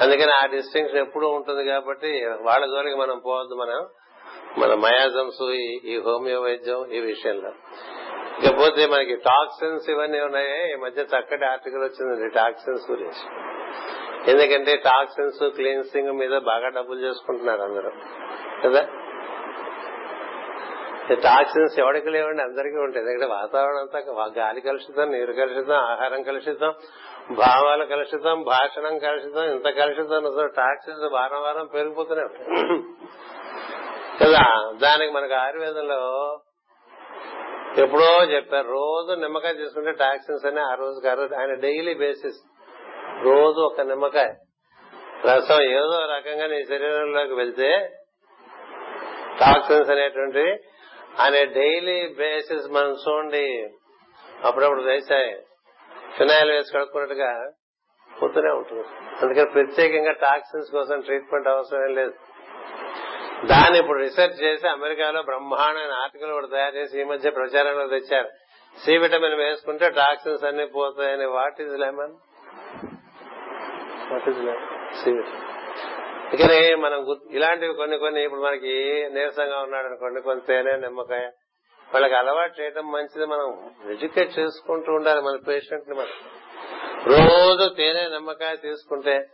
[0.00, 3.88] అందుకని ఆ డిస్టింక్షన్ ఎప్పుడూ ఉంటుంది కాబట్టి వాళ్ళ జోలికి మనం పోవద్దు మనం.
[4.58, 5.50] మన మయాజమ్స్
[5.84, 7.52] ఈ హోమియో వైద్యం ఈ విషయంలో.
[8.44, 13.36] ఇకపోతే మనకి టాక్సిన్స్ ఇవన్నీ ఉన్నాయి ఈ మధ్య చక్కటి ఆర్టికల్ వచ్చిందండి టాక్సిన్స్ గురించి.
[14.30, 17.90] ఎందుకంటే టాక్సిన్స్ క్లీన్సింగ్ మీద బాగా డబ్బులు చేసుకుంటున్నారు అందరూ.
[18.64, 18.86] కదా?
[21.14, 23.06] టాక్సిన్స్ ఎవరికి లేవండి అందరికీ ఉంటాయి.
[23.06, 23.98] ఎందుకంటే వాతావరణం అంతా
[24.38, 26.74] గాలి కలుషితం నీరు కలుషితం ఆహారం కలుషితం
[27.30, 30.50] భావాలు కలుషితం భాషణం కలుషితం ఇంత కలుషితం.
[30.56, 32.72] టాక్సిన్స్ వారం వారం పెరిగిపోతూనే ఉంటాయి.
[34.24, 34.72] కదా?
[34.82, 36.40] దానికి మనకు ఆయుర్వేదంలో
[37.78, 42.36] ఎప్పుడో చెప్పారు రోజు నిమ్మకాయ తీసుకుంటే టాక్సిన్స్ అని ఆ రోజు ఆ ఆయన డైలీ బేసిస్.
[43.22, 44.34] రోజు ఒక నిమ్మకాయ.
[45.24, 47.90] రసం ఏదో రకంగా నీ శరీరంలోకి వెళ్తే
[49.40, 50.58] టాక్సిన్స్ అనేటువంటి
[51.20, 53.68] అనే డైలీ బేసిస్ మనం చూడండి.
[54.44, 55.40] అప్పుడప్పుడు వేసాయి
[56.18, 57.50] ఫినాయిల్ వేసి కడుక్కున్నట్టుగా
[58.22, 58.84] పోతూనే ఉంటుంది.
[59.22, 62.12] అందుకని ప్రత్యేకంగా టాక్సిన్స్ కోసం ట్రీట్మెంట్ అవసరం లేదు.
[63.44, 68.28] దాన్ని ఇప్పుడు రీసెర్చ్ చేసి అమెరికాలో బ్రహ్మాండమైన ఆర్టికల్ కూడా తయారు చేసి ఈ మధ్య ప్రచారంలో తెచ్చారు.
[68.78, 71.24] సి విటమిన్ వేసుకుంటే టాక్సిన్స్ అన్ని పోతాయని.
[71.24, 72.14] What is lemon
[74.12, 80.46] what is lemon C vitamin మనం ఇలాంటివి కొన్ని కొన్ని ఇప్పుడు మనకి నీరసంగా ఉన్నాడు అనుకోండి కొంత
[80.46, 81.26] తేనె నిమ్మకాయ
[81.92, 83.26] వాళ్ళకి అలవాటు చేయడం మంచిది.
[83.26, 86.16] మనం ఎడ్యుకేట్ చేసుకుంటూ ఉండాలి మన పేషెంట్ని మనం.
[87.06, 89.28] రోజు తేనె నిమ్మకాయ తీసుకుంటే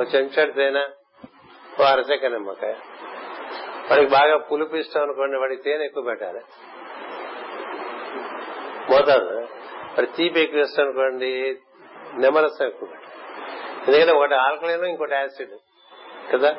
[0.00, 0.84] ఒక చెంచాడు తేనె
[1.80, 2.74] ఓ అరచక నిమ్మకాయ
[3.90, 6.40] వాడికి బాగా పులుపు ఇష్టం అనుకోండి వాడికి తేనె ఎక్కువ పెట్టాలి.
[8.90, 9.40] మోతాదు
[9.80, 11.58] వాడి తీపి ఎక్కువ ఇష్టం అనుకోండి
[12.18, 13.06] నిమ్మరసం ఎక్కువ పెట్టాలి.
[13.88, 15.50] ఎందుకంటే ఒకటి ఆల్కలైన్ ఇంకోటి యాసిడ్
[16.32, 16.56] కదా?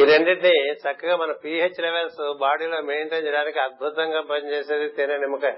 [0.00, 5.52] ఈ రెండింటిని చక్కగా మన పీహెచ్ లెవెల్స్ బాడీలో మెయింటైన్ చేయడానికి అద్భుతంగా పనిచేసేది తేనె నిమ్మకాయ.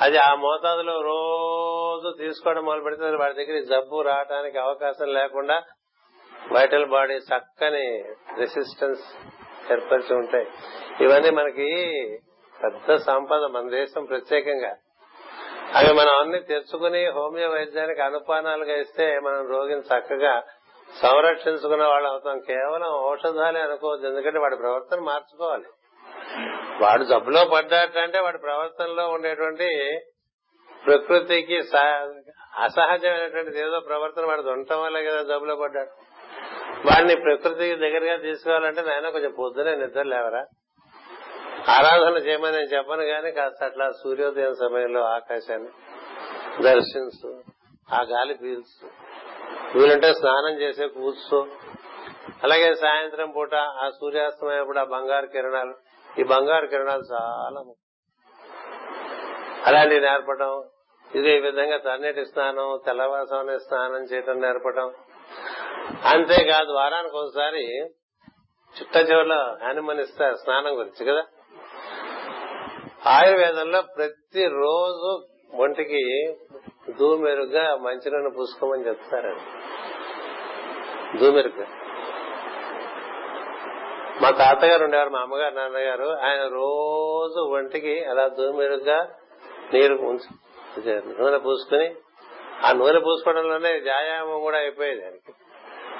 [0.00, 5.62] అది ఆ మోతాదులో రోజు తీసుకోవడం మొదలు పెడితే వాడి దగ్గర జబ్బు రావడానికి అవకాశం లేకుండా
[6.52, 8.04] వైటల్ బాడీ చక్కని
[8.38, 9.33] రెసిస్టెన్స్
[9.72, 10.46] ఏర్పరిచి ఉంటాయి.
[11.00, 11.90] ఇవన్నీ మనకి
[12.64, 14.76] పెద్ద సంపద మన దేశం ప్రత్యేకంగా.
[15.74, 20.42] అవి మనం అన్ని తెచ్చుకుని హోమియో వైద్యానికి అనుపానాలుగా ఇస్తే మనం రోగిని చక్కగా
[21.02, 22.40] సంరక్షించుకున్న వాళ్ళు అవుతాం.
[22.40, 24.06] కేవలం ఔషధాలే అనుకోవద్దు.
[24.06, 25.64] ఎందుకంటే వాడి ప్రవర్తన మార్చుకోవాలి.
[26.80, 29.98] వాడు జబ్బులో పడ్డాటంటే వాడి ప్రవర్తనలో ఉండేటువంటి
[30.86, 31.56] ప్రకృతికి
[32.58, 35.88] అసహజమైనటువంటిది ఏదో ప్రవర్తన వాడు ఉండటం వల్ల కదా జబ్బులో పడ్డాడు.
[36.84, 40.42] వాడిని ప్రకృతికి దగ్గరగా తీసుకోవాలంటే నాయన కొంచెం పొద్దునే నిద్ర లేవరా?
[41.68, 45.70] ఆరాధన చేయమని నేను చెప్పను కానీ కాస్త అట్లా సూర్యోదయం సమయంలో ఆకాశాన్ని
[46.62, 47.30] దర్శించు
[47.88, 48.86] ఆ గాలి పీల్చు.
[49.74, 51.40] వీలుంటే స్నానం చేసే కూర్చో.
[52.42, 55.74] అలాగే సాయంత్రం పూట ఆ సూర్యాస్తమయప్పుడు ఆ బంగారు కిరణాలు
[56.20, 57.60] ఈ బంగారు కిరణాలు చాలా
[59.66, 60.52] అలాంటివి నేర్పడం
[61.10, 64.88] ఇది ఈ విధంగా తన్నటి స్నానం తెల్లవాసం అనే స్నానం చేయటం నేర్పడం
[66.04, 67.66] అంతేకాదు వారానికి ఒకసారి
[68.80, 71.24] చిట్ట చివరిలో హ్యానిమన్ ఇస్తారు స్నానం గురించి కదా?
[73.06, 76.34] ఆయుర్వేదంలో ప్రతి రోజు ఒంటికి
[77.00, 79.42] దూమెరుగ్గా మంచినీళ్ళు పూసుకోమని చెప్తారండి.
[81.18, 81.66] దూమెరుగ్గా.
[84.22, 89.08] మా తాతగారు ఉండేవారు మా అమ్మగారు నాన్నగారు ఆయన రోజు ఒంటికి అలా దూమెరుగ్గా
[89.74, 89.94] నీరు
[91.20, 91.94] నూనె పూసుకుని
[92.62, 95.04] ఆ నూనె పూసుకోవడంలోనే వ్యాయామం కూడా అయిపోయేది.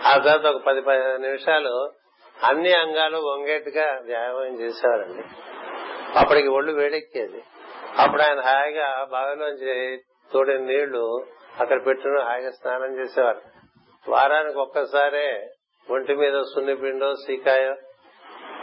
[0.05, 1.93] ఆ తర్వాత ఒక పది పది నిమిషాలు
[2.45, 5.23] అన్ని అంగాలు వంగేట్టుగా వ్యాయామం చేసేవారండి.
[6.19, 7.43] అప్పటికి ఒళ్ళు వేడెక్కేది.
[7.99, 9.97] అప్పుడు ఆయన హాయిగా బావిలోంచి
[10.33, 11.27] తోడిన నీళ్ళు
[11.61, 13.41] అక్కడ పెట్టుకుని హాయిగా స్నానం చేసేవారు.
[14.09, 15.51] వారానికి ఒక్కసారే
[15.91, 17.75] ఒంటి మీద సున్నిపిండో సీకాయో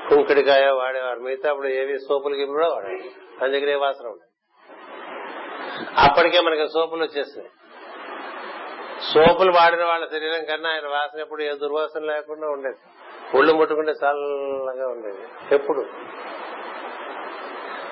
[0.09, 1.19] కుంకుడికాయ వాడేవారు.
[1.19, 3.43] మిగతా అప్పుడు ఏవి సోపులు గిప్పుడు వాడేవారు.
[3.43, 4.31] అందుకనే వాసన ఉండేది.
[5.97, 7.49] అప్పటికే మనకి సోపులు వచ్చేసినాయి.
[9.03, 12.77] సోపులు వాడిన వాళ్ళ శరీరం కన్నా ఆయన వాసన ఎప్పుడు ఏ దుర్వాసన లేకుండా ఉండేది.
[13.37, 15.55] ఒళ్ళు ముట్టుకుంటే చల్లగా ఉండేది.
[15.55, 15.85] ఎప్పుడు.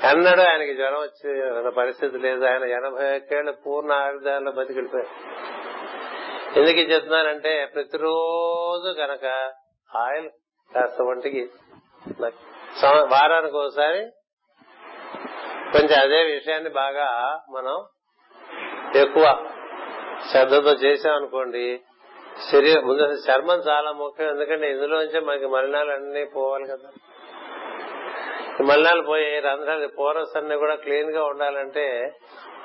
[0.03, 2.45] ఎన్నడూ ఆయనకి జ్వరం వచ్చే పరిస్థితి లేదు.
[2.45, 5.39] ఆయన ఎనభై ఒక్కేళ్ళ పూర్ణ ఆయుధాల్లో బతికెళ్ళిపోయారు
[6.59, 9.53] ఎందుకు చెప్తున్నానంటే ప్రతిరోజు గనక
[9.95, 10.29] ఆయిల్
[10.75, 11.49] కాస్త ఒంటికి
[12.89, 14.11] వారానికి ఒకసారి
[15.71, 17.85] కొంచెం అదే విషయాన్ని బాగా మనం
[18.95, 19.45] ఎక్కువ
[20.27, 21.81] శ్రద్ధతో చేసామనుకోండి
[22.51, 26.89] శరీరం ముందు చర్మం చాలా ముఖ్యం ఎందుకంటే ఇందులోంచి మనకి మలినాలు అన్ని పోవాలి కదా.
[28.63, 32.11] మలినాలు పోయి రంధ్రాలు పోరస్ అన్ని కూడా క్లీన్గా ఉండాలంటే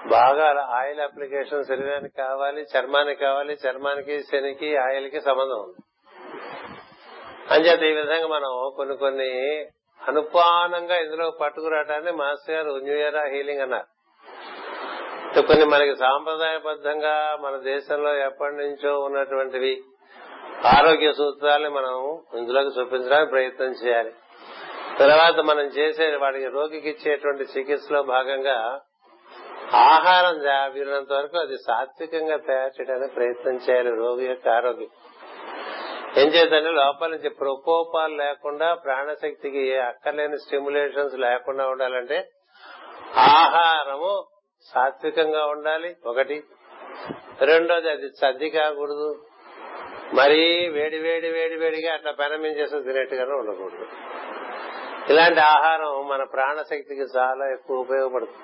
[0.07, 5.81] బాగా ఆయిల్ అప్లికేషన్ శరీరానికి కావాలి చర్మానికి కావాలి చర్మానికి శనికి ఆయిల్కి సంబంధం ఉంది.
[7.55, 9.61] అంచేత ఈ విధంగా మనం కొన్ని కొన్ని
[10.09, 13.94] అనుపానంగా ఇందులో పట్టుకురావటాన్ని మాస్టర్ గారు న్యూ ఇయర్ హీలింగ్ అన్నారు.
[15.43, 19.83] కొన్ని మనకి సాంప్రదాయబద్ధంగా మన దేశంలో ఎప్పటి నుంచో ఉన్నటువంటివి
[20.67, 24.13] ఆరోగ్య సూత్రాలని మనం ఇందులోకి చూపించడానికి ప్రయత్నం చేయాలి.
[24.99, 28.81] తర్వాత మనం చేసే వాడికి రోగికి ఇచ్చేటువంటి చికిత్సలో భాగంగా
[29.75, 30.41] ఆహారం
[30.73, 34.89] వీరినంత వరకు అది సాత్వికంగా తయారు చేయడానికి ప్రయత్నం చేయాలి రోగి యొక్క ఆరోగ్యం.
[36.17, 42.29] ఏం చేద్దంటే లోపల నుంచి ప్రకోపాలు లేకుండా ప్రాణశక్తికి అక్కర్లేని స్టిమ్యులేషన్స్ లేకుండా ఉండాలంటే
[43.17, 44.27] ఆహారము
[44.67, 45.97] సాత్వికంగా ఉండాలి.
[46.07, 46.45] ఒకటి.
[47.45, 49.23] రెండోది అది సర్ది కాకూడదు.
[50.15, 53.87] మరీ వేడి వేడి వేడి వేడిగా అట్లా పెనమించేసి తినేట్టుగానే ఉండకూడదు.
[55.13, 58.37] ఇలాంటి ఆహారం మన ప్రాణశక్తికి చాలా ఎక్కువ ఉపయోగపడుతుంది.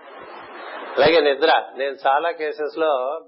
[0.97, 1.73] అలాగే నిద్ర.
[1.77, 3.21] నేను చాలా కేసెస్లో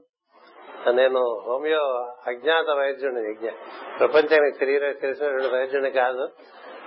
[0.93, 3.51] నేను హోమియో అజ్ఞాత వైద్యుడిని
[3.99, 6.29] ప్రపంచానికి తెలియ తెలిసినటువంటి వైద్యుడిని కాదు.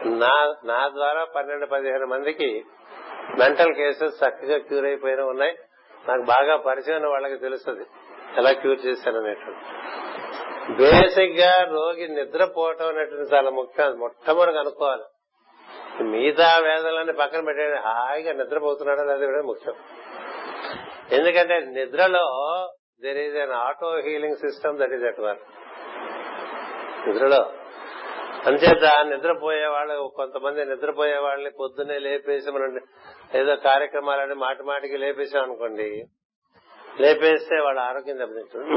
[0.06, 2.66] నా నా ద్వారా పన్నెండు పదిహేను మందికి
[3.40, 5.58] మెంటల్ కేసెస్ చక్కగా క్యూర్ అయిపోయిన ఉన్నాయి.
[6.08, 7.86] నాకు బాగా పరిచయం వాళ్ళకి తెలుస్తుంది.
[8.38, 9.64] ఎలా క్యూర్ చేశాను అనేటువంటి
[10.74, 14.00] బేసిక్గా రోగి నిద్రపోవటం అనేటువంటి చాలా ముఖ్యం.
[14.00, 15.04] మొట్టమొదటి అనుకోవాలి.
[16.04, 19.74] మిగతా వేదనలన్నీ పక్కన పెట్టే హాయిగా నిద్రపోతున్నాడో అది కూడా ముఖ్యం.
[21.12, 22.26] ఎందుకంటే నిద్రలో
[23.02, 25.44] there is an auto healing system that is at work
[27.08, 27.52] నిద్రలో
[28.50, 32.80] అంచేత నిద్రపోయే వాళ్ళు కొంతమంది నిద్రపోయే వాళ్ళని పొద్దున్నే లేపేసి మనం
[33.40, 35.88] ఏదో కార్యక్రమాలని మాటి మాటికి లేపేసాం అనుకోండి
[37.02, 38.68] లేపేస్తే వాళ్ళ ఆరోగ్యం దెబ్బతింటుంది.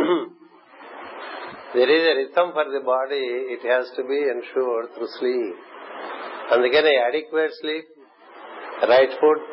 [1.74, 3.20] There is a rhythm for the body
[3.54, 5.60] it has to be ensured through sleep
[6.52, 7.90] అందుకని adequate sleep
[8.92, 9.44] right food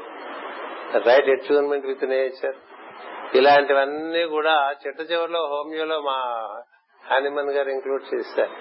[1.07, 2.57] right attunement with nature
[3.37, 6.17] ఇలాంటివన్నీ కూడా చిట్ట చివరిలో హోమియోలో మా
[7.03, 8.53] హానిమన్ గారు ఇంక్లూడ్ చేశారు.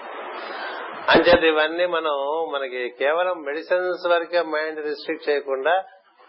[1.09, 2.15] అంచేత ఇవన్నీ మనం
[2.53, 5.73] మనకి కేవలం మెడిసిన్స్ వరకే మైండ్ రిస్ట్రిక్ట్ చేయకుండా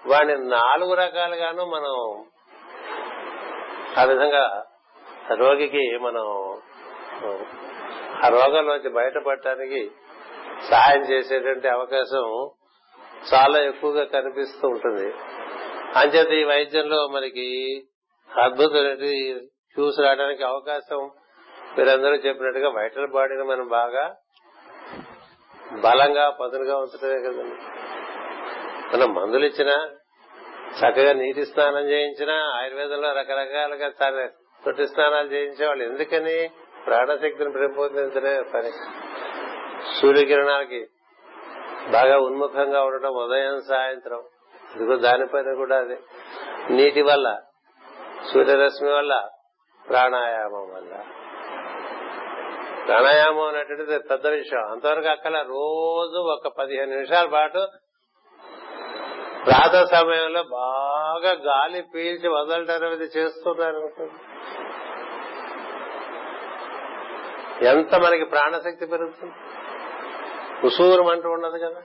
[0.03, 1.95] వాడిని నాలుగు రకాలుగాను మనం
[3.99, 4.45] ఆ విధంగా
[5.35, 6.27] రోగికి మనం
[8.25, 9.81] ఆ రోగంలోంచి బయటపడటానికి
[10.71, 12.27] సహాయం చేసేటువంటి అవకాశం
[13.33, 15.07] చాలా ఎక్కువగా కనిపిస్తూ ఉంటుంది.
[15.95, 17.47] అంచేత ఈ వైద్యంలో మనకి
[18.31, 18.95] అద్భుతమైన
[19.77, 21.01] క్యూస్ రావడానికి అవకాశం
[21.79, 24.05] మీరందరూ చెప్పినట్టుగా వైటల్ బాడీని మనం బాగా
[25.73, 27.55] బలంగా పదునుగా ఉంచడమే కదండి.
[28.97, 29.91] మనం మందులు ఇచ్చినా
[30.77, 34.27] చక్కగా నీటి స్నానం చేయించినా ఆయుర్వేదంలో రకరకాలుగా
[34.65, 35.85] తొట్టి స్నానాలు చేయించేవాళ్ళు.
[35.85, 36.51] ఎందుకని?
[36.87, 38.71] ప్రాణశక్తిని పెంపొందించడే పని.
[40.01, 40.87] సూర్యకిరణాలకి
[41.91, 44.23] బాగా ఉన్ముఖంగా ఉండటం ఉదయం సాయంత్రం.
[44.77, 45.99] ఇదిగో దానిపైన కూడా అది.
[46.71, 47.41] నీటి వల్ల
[48.33, 49.29] సూర్యరశ్మి వల్ల
[49.89, 51.05] ప్రాణాయామం వల్ల.
[52.87, 54.71] ప్రాణాయామం అనేటువంటిది పెద్ద విషయం.
[54.71, 57.67] అంతవరకు అక్కడ రోజు ఒక పదిహేను నిమిషాల పాటు
[59.47, 63.91] ప్రాత సమయంలో బాగా గాలి పీల్చి వదలటం అనేది చేస్తున్నారు.
[67.65, 69.35] ఎంత మనకి ప్రాణశక్తి పెరుగుతుంది?
[70.67, 71.83] ఉసూరం అంటూ ఉండదు కదా.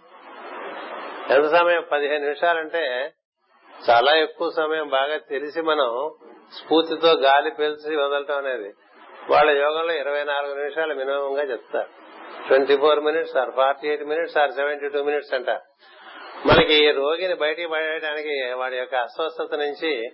[1.35, 1.83] ఎంత సమయం?
[1.91, 3.13] పదిహేను నిమిషాలంటే
[3.89, 6.11] చాలా ఎక్కువ సమయం బాగా తెలిసి మనం
[6.51, 8.73] స్ఫూర్తితో గాలి పీల్చి వదలటం అనేది
[9.29, 11.87] వాళ్ళ యోగంలో ఇరవై నాలుగు నిమిషాలు మినిమం గా చెప్తారు.
[12.47, 15.49] Twenty four minutes or forty eight minutes or seventy two minutes అంట.
[16.45, 20.11] మనకి రోగిని బయటికి పడేయడానికి వాడి యొక్క అస్వస్థత నుంచి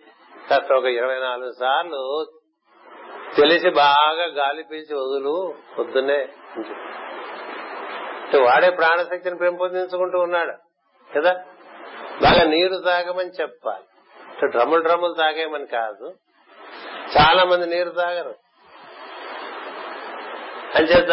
[0.49, 2.27] కాస్త ఒక ఇరవై నాలుగు సార్లు
[3.37, 6.27] తెలిసి బాగా గాలి పీల్చి వదులు పొద్దున్నే
[8.43, 10.53] వాడే ప్రాణశక్తిని పెంపొందించుకుంటూ ఉన్నాడు.
[11.17, 11.33] కదా?
[12.23, 13.83] బాగా నీరు తాగమని చెప్పాలి.
[14.49, 16.13] డ్రమ్ములు డ్రమ్ములు తాగేమని కాదు.
[17.17, 18.35] చాలా మంది నీరు తాగరు.
[20.77, 21.11] అంచేత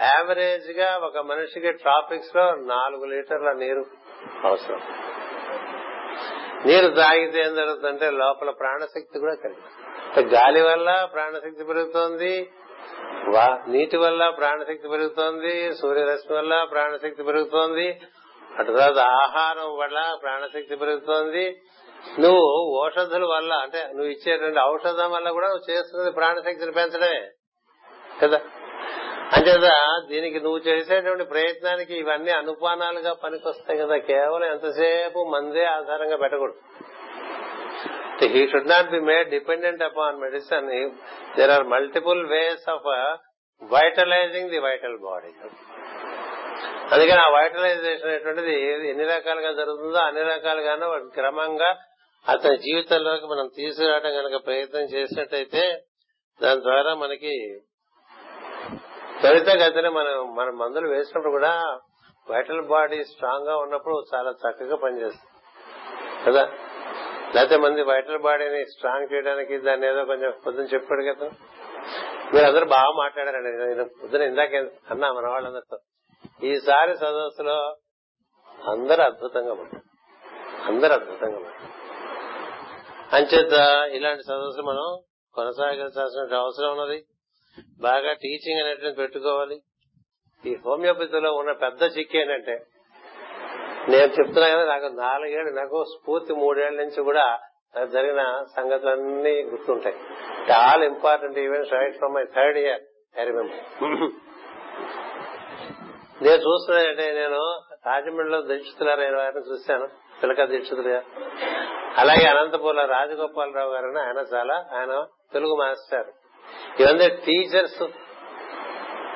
[0.00, 3.84] యావరేజ్గా ఒక మనిషికి ట్రాఫిక్స్లో నాలుగు లీటర్ల నీరు
[4.44, 4.80] అవసరం.
[6.66, 9.62] నీరు తాగితే ఏం జరుగుతుందంటే లోపల ప్రాణశక్తి కూడా కలిగి
[10.34, 12.50] గాలి వల్ల ప్రాణశక్తి పెరుగుతోంది
[13.68, 18.00] నీటి వల్ల ప్రాణశక్తి పెరుగుతోంది సూర్యరశ్మి వల్ల ప్రాణశక్తి పెరుగుతోంది
[18.58, 21.62] అటు తర్వాత ఆహారం వల్ల ప్రాణశక్తి పెరుగుతోంది.
[22.18, 22.44] నువ్వు
[22.86, 27.28] ఔషధుల వల్ల అంటే నువ్వు ఇచ్చేటువంటి ఔషధం వల్ల కూడా నువ్వు చేస్తున్నది ప్రాణశక్తిని పెంచడమే
[28.22, 28.40] కదా?
[29.32, 29.68] అంచేత
[30.08, 33.96] దీనికి నువ్వు చేసేటువంటి ప్రయత్నానికి ఇవన్నీ అనుపానాలుగా పనికొస్తాయి కదా.
[33.96, 36.58] కేవలం ఎంతసేపు మందే ఆధారంగా పెట్టకూడదు.
[38.24, 40.90] He should not be made dependent upon medicine
[41.36, 43.14] there are multiple ways of
[43.72, 45.28] vitalizing the vital body
[46.92, 51.78] అందుకని ఆ వైటలైజేషన్ అనేటువంటిది ఎన్ని రకాలుగా జరుగుతుందో అన్ని రకాలుగానే క్రమంగా
[52.28, 55.82] అతని జీవితంలోకి మనం తీసుకురావడం కనుక ప్రయత్నం చేసినట్టయితే
[56.42, 57.60] దాని ద్వారా మనకి
[59.24, 61.80] త్వరితగతిన మనం మన మందులు వేసినప్పుడు కూడా
[62.30, 65.30] వైటల్ బాడీ స్ట్రాంగ్గా ఉన్నప్పుడు చాలా చక్కగా పనిచేస్తుంది.
[66.26, 66.42] కదా?
[67.34, 71.30] లేకపోతే మంది వైటల్ బాడీని స్ట్రాంగ్ చేయడానికి దాన్ని ఏదో కొంచెం పొద్దున చెప్పాడు కదా?
[72.34, 73.50] మీరు అందరూ బాగా మాట్లాడారండి.
[73.50, 74.54] నేను పొద్దున ఇందాక
[74.90, 75.78] అన్నా మన వాళ్ళందరితో.
[76.46, 77.76] ఈసారి సదస్సులో
[78.68, 79.82] అందరూ అద్భుతంగా ఉంటారు
[80.66, 81.74] అందరూ అద్భుతంగా ఉంటారు
[83.16, 83.52] అంచేత
[83.94, 84.98] ఇలాంటి సదస్సులు మనం
[85.34, 87.04] కొనసాగించాల్సిన అవసరం ఉన్నది.
[87.80, 89.56] బాగా టీచింగ్ అనేటువంటి పెట్టుకోవాలి.
[90.44, 92.54] ఈ హోమియోపతిలో ఉన్న పెద్ద చిక్కు ఏంటంటే
[93.88, 97.38] నేను చెప్తున్నా కదా నాకు నాలుగేళ్ళు నాకు స్ఫూర్తి మూడేళ్ళ నుంచి కూడా
[97.76, 98.22] నాకు జరిగిన
[98.56, 99.96] సంగతులన్నీ గుర్తుంటాయి.
[100.52, 102.82] All important events right from my third year
[103.20, 103.62] I remember
[106.22, 107.40] నేను చూస్తున్నానంటే నేను
[107.86, 109.86] రాజమండ్రిలో దీక్షితులారైన వారిని చూశాను.
[110.20, 110.92] పిలక దీక్షితులు
[112.02, 114.92] అలాగే అనంతపూర్లో రాజగోపాలరావు గారు ఆయన చాలా ఆయన
[115.32, 116.10] తెలుగు మాస్టర్.
[116.80, 117.82] ఇవన్నీ టీచర్స్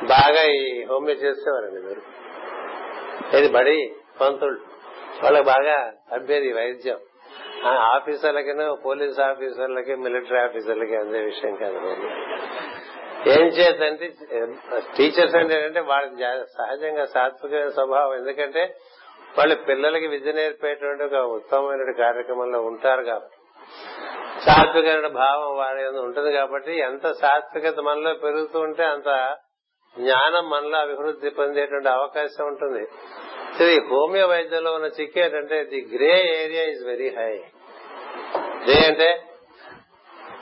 [0.05, 2.03] బాగా ఈ హోమియో చేసేవారండి మీరు.
[3.37, 4.59] ఇది బడి పంతులు.
[5.23, 6.99] వాళ్ళకి బాగా అబ్బేది వైద్యం.
[7.67, 8.53] ఆఫీసర్లకి
[8.85, 11.77] పోలీస్ ఆఫీసర్లకి మిలిటరీ ఆఫీసర్లకి అందే విషయం కాదు
[13.29, 14.13] ఏం చేద్దంటే
[14.97, 18.15] టీచర్స్ అంటే ఏంటంటే వాళ్ళకి సహజంగా సాత్వికమైన స్వభావం.
[18.15, 18.77] ఎందుకంటే
[19.39, 23.37] వాళ్ళు పిల్లలకి విద్య నేర్పేటువంటి ఒక ఉత్తమమైన కార్యక్రమంలో ఉంటారు కాబట్టి.
[24.49, 29.37] సాత్వికమైన భావం వారి ఉంటుంది కాబట్టి ఎంత సాత్వికత మనలో పెరుగుతూ ఉంటే అంత
[29.99, 32.83] జ్ఞానం మనలో అభివృద్ధి పొందేటువంటి అవకాశం ఉంటుంది.
[33.65, 37.45] ఇది హోమియో వైద్యంలో ఉన్న చిక్కు ఏంటంటే the grey area is very high.
[38.65, 39.23] Grey అంటే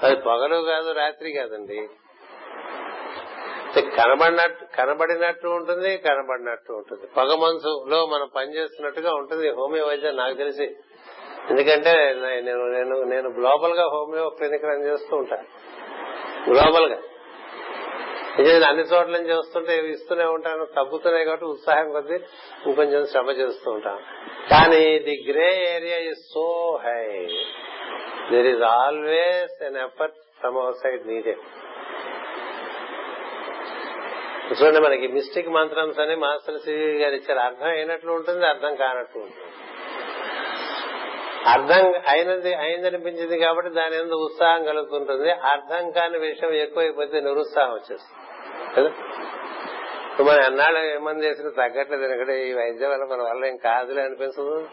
[0.03, 1.89] అది పొగలు కాదు రాత్రి కాదండి.
[3.91, 7.07] కనబడినట్టు కనబడినట్టు ఉంటుంది కనబడినట్టు ఉంటుంది.
[7.07, 10.77] పొగ మనసులో మనం పనిచేస్తున్నట్టుగా ఉంటుంది హోమియో వైద్యం నాకు తెలిసి
[11.51, 15.47] ఎందుకంటే నేను నేను నేను గ్లోబల్గా హోమియో క్లినిక్ రన్ చేస్తూ ఉంటాను
[16.49, 16.99] గ్లోబల్గా
[18.39, 22.17] నిజంగా అన్ని చోట్ల నుంచి వస్తుంటే ఇస్తూనే ఉంటాను తగ్గుతున్నాయి కాబట్టి ఉత్సాహం కొద్దీ
[22.67, 24.03] ఇంకొంచెం శ్రమ చేస్తూ ఉంటాను
[24.49, 26.47] కానీ the grey area is so
[26.85, 27.05] high
[28.33, 31.45] there is always an effort from our side needed
[34.51, 37.39] చూడండి మనకి మిస్టిక్ మంత్రమ్స్ అని మాస్టర్ సివి గారు ఇచ్చారు.
[37.39, 39.43] అర్థం అయినట్లు ఉంటుంది అర్థం కానట్లు ఉంటుంది.
[41.47, 45.31] అర్థం అయినది అయిందనిపించింది కాబట్టి దాని ఎందుకు ఉత్సాహం కలుగుతుంటుంది.
[45.31, 48.27] అర్థం కాని విషయం ఎక్కువైపోతే నిరుత్సాహం వచ్చేస్తుంది.
[48.77, 48.89] కదా?
[50.13, 52.03] ఇప్పుడు మనం ఎన్నాళ్ళు ఏమని చేసినా తగ్గట్లేదు.
[52.03, 54.69] ఎందుకంటే ఈ వైద్యం వల్ల మన వల్ల ఏం కాదులే అనిపిస్తుంది.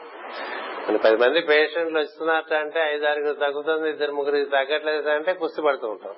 [0.89, 6.13] మన పది మంది పేషెంట్లు వస్తున్నట్టు అంటే ఐదారుగురు తగ్గుతుంది ఇద్దరు ముగ్గురికి తగ్గట్లేదు అంటే కుస్తీ పడుతూ ఉంటాం.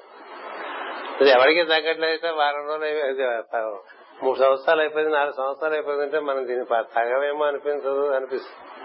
[1.22, 3.82] ఇది ఎవరికి తగ్గట్లయితే వారం రోజులు
[4.24, 8.85] మూడు సంవత్సరాలు అయిపోయింది నాలుగు సంవత్సరాలు అయిపోయిందంటే మనం దీని తగవేమో అనిపించదు అనిపిస్తుంది.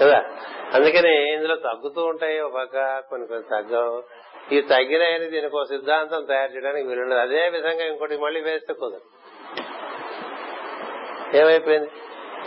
[0.00, 0.24] కదా?
[0.74, 4.02] అందుకని ఇందులో తగ్గుతూ ఉంటాయి ఒక పక్క కొన్ని కొన్ని తగ్గవు.
[4.54, 7.18] ఈ తగ్గినాయని దీనికి ఒక సిద్ధాంతం తయారు చేయడానికి వీలుండదు.
[7.18, 9.00] అదే విధంగా ఇంకోటి మళ్ళీ వేస్తే కుదరదు.
[11.36, 11.90] ఏమైపోయింది?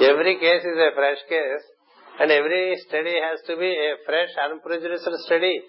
[0.06, 1.64] Every case is a fresh case
[2.22, 5.64] and every study has to be a fresh unprejudiced study.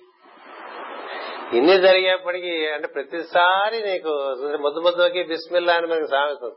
[1.53, 4.09] ఇన్ని జరిగేప్పటికీ అంటే ప్రతిసారి నీకు
[4.61, 6.55] ముద్దు ముద్దుకి బిస్మిల్లా అని మనకు సామెతుంది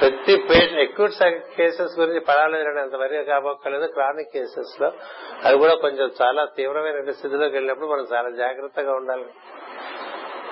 [0.00, 1.08] ప్రతి పేషెంట్ ఎక్కువ
[1.56, 4.92] కేసెస్ గురించి పడాలి అంతవరకు కాబోక్కర్లేదు క్రానిక్ కేసెస్లో
[5.44, 9.24] అది కూడా కొంచెం చాలా తీవ్రమైన స్థితిలోకి వెళ్ళినప్పుడు మనం చాలా జాగ్రత్తగా ఉండాలి.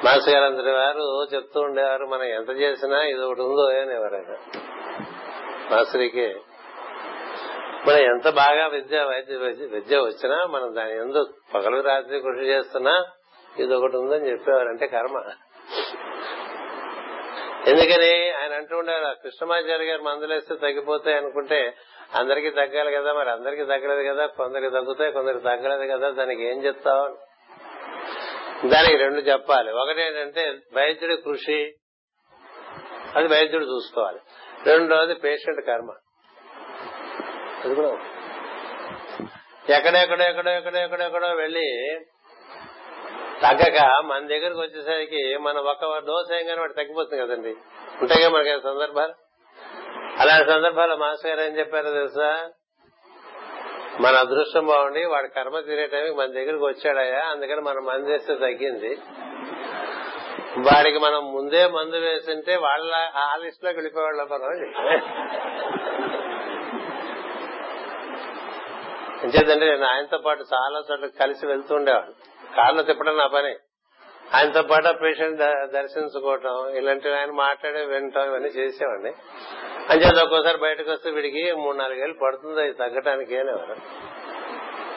[0.05, 4.37] మాస్ గారు వారు చెప్తూ ఉండేవారు మనం ఎంత చేసినా ఇది ఒకటి ఉందో అనేవారు ఆయన
[5.71, 6.37] మాస్టర్కి
[7.89, 9.37] మనం ఎంత బాగా విద్య వైద్య
[9.67, 13.05] విద్య వచ్చినా మనం దాని ఎందుకు పగలు రాత్రి కృషి చేస్తున్నా
[13.59, 15.23] ఇది ఒకటి ఉందని చెప్పేవారు అంటే కర్మ.
[17.69, 21.75] ఎందుకని ఆయన అంటూ ఉండేవారు కృష్ణమాచార్య గారు మందులేస్తే తగ్గిపోతాయి అనుకుంటే
[22.15, 27.19] అందరికి తగ్గాలి కదా మరి అందరికి తగ్గలేదు కదా కొందరికి తగ్గుతాయి కొందరికి తగ్గలేదు కదా దానికి ఏం చెప్తావు?
[28.69, 29.73] దానికి రెండు చెప్పాలి.
[29.73, 31.75] ఒకటి ఏంటంటే వైద్యుడి కృషి
[33.17, 34.19] అది వైద్యుడు చూసుకోవాలి.
[34.67, 35.91] రెండోది పేషెంట్ కర్మ.
[37.65, 37.89] అది కూడా
[39.77, 41.99] ఎక్కడెక్కడో ఎక్కడో ఎక్కడో ఎక్కడెక్కడో వెళ్ళి
[43.43, 47.57] తగ్గక మన దగ్గరకు వచ్చేసరికి మనం ఒక డోస్ కానీ వాడు తగ్గిపోతుంది కదండి.
[48.03, 49.15] ఉంటాయిగా మనకి సందర్భాలు?
[50.21, 52.51] అలాంటి సందర్భాల్లో మాస్టర్ గారు ఏం చెప్పారో తెలుసా?
[54.01, 58.99] మన అదృష్టం బాగుండి వాడి కర్మ తీరే టైంకి మన దగ్గరకు వచ్చాడయ్యా అందుకని మనం మందు వేస్తే తగ్గింది.
[60.59, 64.67] వాడికి మనం ముందే మందు వేసింటే వాళ్ళ ఆ లిస్ట్లోకి వెళ్ళిపోయేవాళ్ళ మనం
[69.25, 73.55] ఎంచేదంటే నేను ఆయనతో పాటు చాలా చోట్ల కలిసి వెళ్తూ ఉండేవాడు కార్లో తిప్పడం నా పని.
[74.35, 75.39] ఆయనతో పాటు పేషెంట్
[75.73, 79.13] దర్శించుకోవటం ఇలాంటివి ఆయన మాట్లాడే వినటం ఇవన్నీ చేసేవాడిని.
[79.91, 83.77] అంచేది ఒక్కోసారి బయటకు వస్తే వీడికి మూడు నాలుగేళ్ళు పడుతుంది అది తగ్గటానికి ఏనేవారు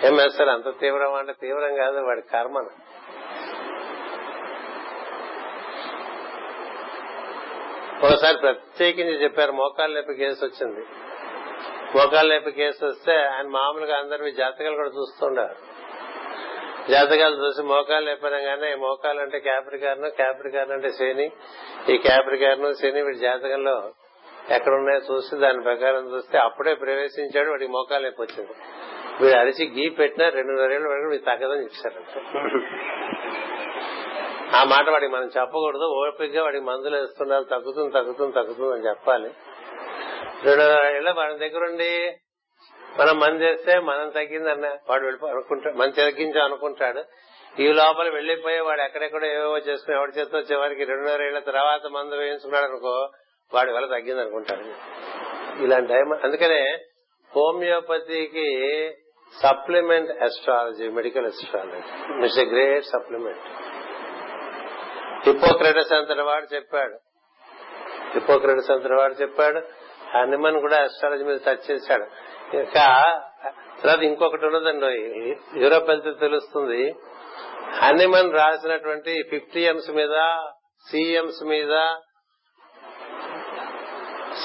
[0.07, 2.73] ఏం వేస్తారు అంత తీవ్రం అంటే తీవ్రం కాదు వాడి కర్మను.
[8.05, 10.81] ఒకసారి ప్రత్యేకించి చెప్పారు మోకాలు నొప్పి కేసు వచ్చింది.
[11.95, 15.55] మోకాలు నొప్పి కేసు వస్తే ఆయన మామూలుగా అందరివి జాతకాలు కూడా చూస్తుండారు
[16.91, 21.31] జాతకాలు చూసి మోకాలు నొప్పినగానే మోకాలు అంటే క్యాప్రికార్ను క్యాప్రికార్న్ అంటే శని.
[21.93, 23.75] ఈ క్యాప్రికార్ను శని వీడి జాతకంలో
[24.49, 28.53] ఎక్కడున్నాయో చూసి దాని ప్రకారం చూస్తే అప్పుడే ప్రవేశించాడు వాడికి మోకాలు నొప్పి వచ్చింది.
[29.21, 32.61] వీడు అరిచి గీ పెట్టినా రెండున్నరేళ్ళ వరకు వీడు తగ్గదని చెప్పారు
[34.57, 39.29] ఆ మాట వాడికి మనం చెప్పకూడదు ఓపికగా వాడికి మందులు వేస్తున్నారు తగ్గుతుంది తగ్గుతుంది తగ్గుతుంది అని చెప్పాలి.
[40.45, 41.91] రెండున్నర ఏళ్ళ వాడి దగ్గరుండి
[42.99, 47.03] మనం మన చేస్తే మనం తగ్గిందన్న వాడు వెళ్ళిపో అనుకుంటాడు మనం తగ్గించాం అనుకుంటాడు.
[47.61, 52.65] ఈ లోపల వెళ్ళిపోయి వాడు ఎక్కడెక్కడో ఏవో చేసుకుని ఎవరి చేతితో చివరికి రెండున్నర ఏళ్ళ తర్వాత మందు వేయించుకున్నాడు
[52.65, 53.09] అనుకో
[53.53, 54.61] వాడి వల్ల తగ్గింది అనుకుంటాడు
[55.63, 56.19] ఇలాంటి టైం.
[56.23, 56.85] అందుకనే
[57.35, 58.47] హోమియోపతికి
[59.43, 61.77] supplement astrology medical astrology
[62.25, 63.39] it's a great supplement.
[65.29, 66.97] Hippocrates అంతటి వాడు చెప్పాడు.
[68.13, 69.61] హిపోక్రటస్ అంతటి వాడు చెప్పాడు.
[70.17, 72.26] హనుమన్ కూడా అస్ట్రాలజీ మీద టచ్ చేశాడు.
[72.53, 73.21] ఇంకా
[73.83, 74.95] తర్వాత ఇంకొకటి ఉన్నదండి
[75.55, 76.95] యూరోప్ వెళ్తే తెలుస్తుంది.
[77.79, 80.35] హనుమన్ రాసినటువంటి ఫిఫ్టీ ఎంస్ మీద
[80.91, 81.87] సిఎంస్ మీద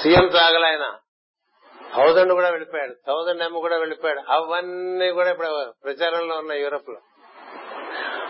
[0.01, 0.93] సీఎం తాగలైన
[1.95, 2.93] థౌజండ్ కూడా వెళ్ళిపోయాడు.
[3.07, 4.19] థౌజండ్ ఎమ్ కూడా వెళ్ళిపోయాడు.
[4.31, 6.95] అవన్నీ కూడా ఇప్పుడు ప్రచారంలో ఉన్నాయి యూరోప్లో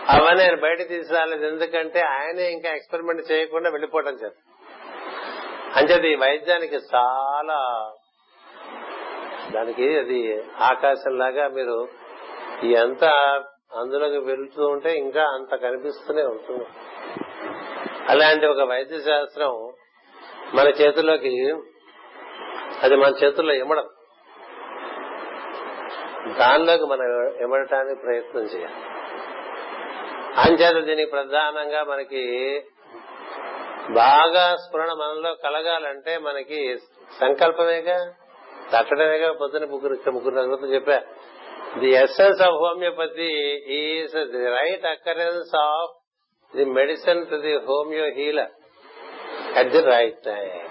[0.08, 4.32] అవన్నీ ఆయన బయట తీసుకురాలేదు ఎందుకంటే ఆయనే ఇంకా ఎక్స్పెరిమెంట్ చేయకుండా వెళ్ళిపోవడం చేత.
[5.76, 7.92] అంచేది ఈ వైద్యానికి చాలా
[9.50, 11.88] దానికి అది ఆకాశంలాగా మీరు
[12.64, 13.04] ఎంత
[13.80, 16.64] అందులోకి వెళ్తూ ఉంటే ఇంకా అంత కనిపిస్తూనే ఉంటుంది.
[18.08, 19.72] అలాంటి ఒక వైద్య శాస్త్రం
[20.54, 21.54] మన చేతుల్లోకి
[22.82, 23.88] అది మన చేతుల్లో ఇమ్మడం.
[26.38, 28.74] దానిలోకి మనం ఇమ్మడటానికి ప్రయత్నం చేయాలి.
[30.40, 32.62] అంచేత దీనికి ప్రధానంగా మనకి
[33.90, 36.76] బాగా స్ఫురణ మనలో కలగాలంటే మనకి
[37.20, 38.14] సంకల్పమేగా?
[38.72, 41.02] తట్టడమేగా పొద్దున ముగ్గురు ముగ్గురు నలుగురు చెప్పా
[41.78, 43.30] the essence of homeopathy
[43.74, 45.92] is the right occurrence of
[46.56, 48.50] the medicine to the homeo healer
[49.58, 50.68] at the right time.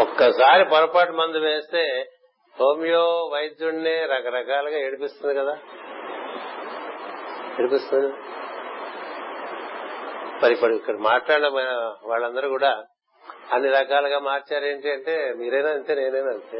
[0.00, 2.10] ఒక్కసారి పొరపాటు మందు వేస్తే
[2.60, 5.58] హోమియో వైద్యుడిని రకరకాలుగా ఏడిపిస్తుంది కదా.
[7.60, 8.12] ఏడిపిస్తుంది.
[10.42, 11.48] మరి ఇప్పుడు ఇక్కడ మాట్లాడిన
[12.04, 12.84] వాళ్ళందరూ కూడా
[13.52, 16.58] అన్ని రకాలుగా మార్చారేంటి అంటే మీరైనా అంతే నేనైనా అంతే.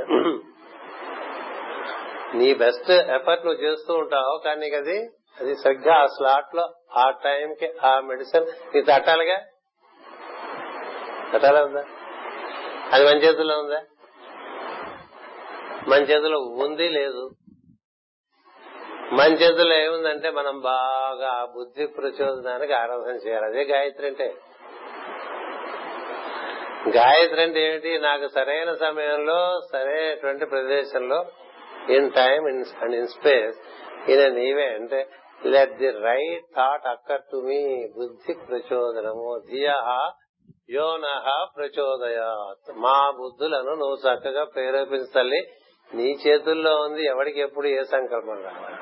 [2.39, 4.99] నీ బెస్ట్ ఎఫర్ట్ నువ్వు చేస్తూ ఉంటావు కానీ నీకు అది
[5.41, 9.39] అది సరిగ్గా ఆ స్లాట్లో ఆ టైం కి ఆ మెడిసిన్ నీ తట్టాలిగా?
[11.32, 11.84] తట్టాలా ఉందా?
[12.93, 13.80] అది మన చేతుల్లో ఉందా?
[15.89, 17.30] మన చేతిలో ఉంది లేదు.
[19.12, 23.47] మన చేతుల్లో ఏముందంటే మనం బాగా బుద్ధి ప్రచోదనానికి ఆరాధన చేయాలి.
[23.47, 24.34] అదే గాయత్రి అంటే
[26.89, 27.99] గాయత్రి అంటే ఏమిటి?
[27.99, 31.27] నాకు సరైన సమయంలో సరైనటువంటి ప్రదేశంలో
[31.91, 32.47] in time
[32.83, 33.59] and in space
[34.11, 34.95] in an event
[35.47, 39.68] let the right thought occur to me బుద్ధి ప్రచోదనము ధియ
[40.70, 42.79] యోనహ ప్రచోదయాత్.
[42.79, 45.41] మా బుద్ధులను నువ్వు చక్కగా ప్రేరేపించాలి
[45.95, 48.79] నీ చేతుల్లో ఉంది ఎవరికి ఎప్పుడు ఏ సంకల్పం రావాలి?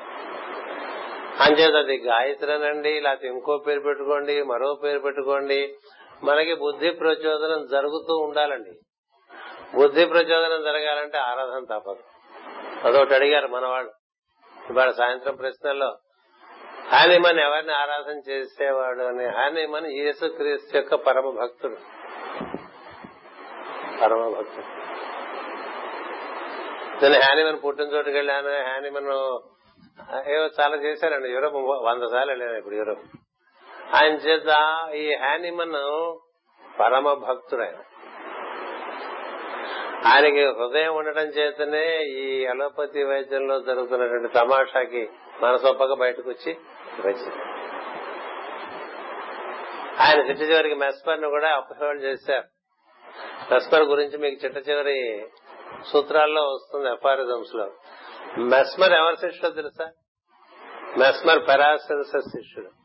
[1.39, 5.75] అంచేత అది గాయత్రనండి లేకపోతే ఇంకో పేరు పెట్టుకోండి మరో పేరు పెట్టుకోండి
[6.23, 8.71] మనకి బుద్ధి ప్రచోదనం జరుగుతూ ఉండాలండి.
[9.75, 11.99] బుద్ధి ప్రచోదనం జరగాలంటే ఆరాధన తప్పదు.
[12.87, 13.91] అదొకటి అడిగారు మనవాళ్ళు.
[14.69, 15.97] ఇవాళ సాయంత్రం ప్రశ్నల్లో
[16.87, 19.01] హానిమన్ ఎవరిని ఆరాధన చేసేవాడు?
[19.01, 19.25] అని.
[19.25, 21.75] హానిమన్ యేసు క్రీస్తు యొక్క పరమ భక్తుడు.
[24.01, 24.65] పరమ భక్తుడు.
[27.03, 29.07] నేను హ్యానిమన్ పుట్టిన చోటుకి వెళ్ళాను హ్యానిమన్
[30.29, 31.29] ఏవో చాలా చేశారండి.
[31.29, 33.01] యూరోప్ వంద సార్లు వెళ్ళాను ఇప్పుడు యూరోప్.
[33.95, 34.55] ఆయన చేత
[34.95, 36.19] ఈ హ్యానిమన్
[36.79, 37.61] పరమ భక్తుడు
[40.07, 45.09] ఆయనకి హృదయం ఉండటం చేతనే ఈ అలోపతి వైద్యంలో జరుగుతున్నటువంటి తమాషాకి
[45.41, 46.57] మనసొప్పక బయటకు వచ్చి
[47.05, 47.41] వచ్చింది
[50.01, 52.43] ఆయన చిట్ట చివరికి మెస్పర్ను కూడా అపహరణ చేశారు.
[53.53, 55.27] మెస్మర్ గురించి మీకు చిట్ట చివరి
[55.91, 57.71] సూత్రాల్లో వస్తుంది ఎఫారిజమ్స్లో
[58.37, 59.85] మెస్మర్ ఎవరి శిష్యుడు తెలుసా?
[60.97, 62.84] మెస్మర్ పెరాసెల్సస్ శిష్యుడు.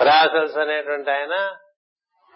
[0.00, 1.56] పెరాసెల్స్ అనేటువంటి ఆయన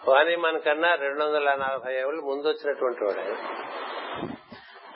[0.07, 3.37] వానిమన్ కన్నా రెండు వందల నలభై ఏళ్ళు ముందు వచ్చినటువంటి వాడు ఆయన.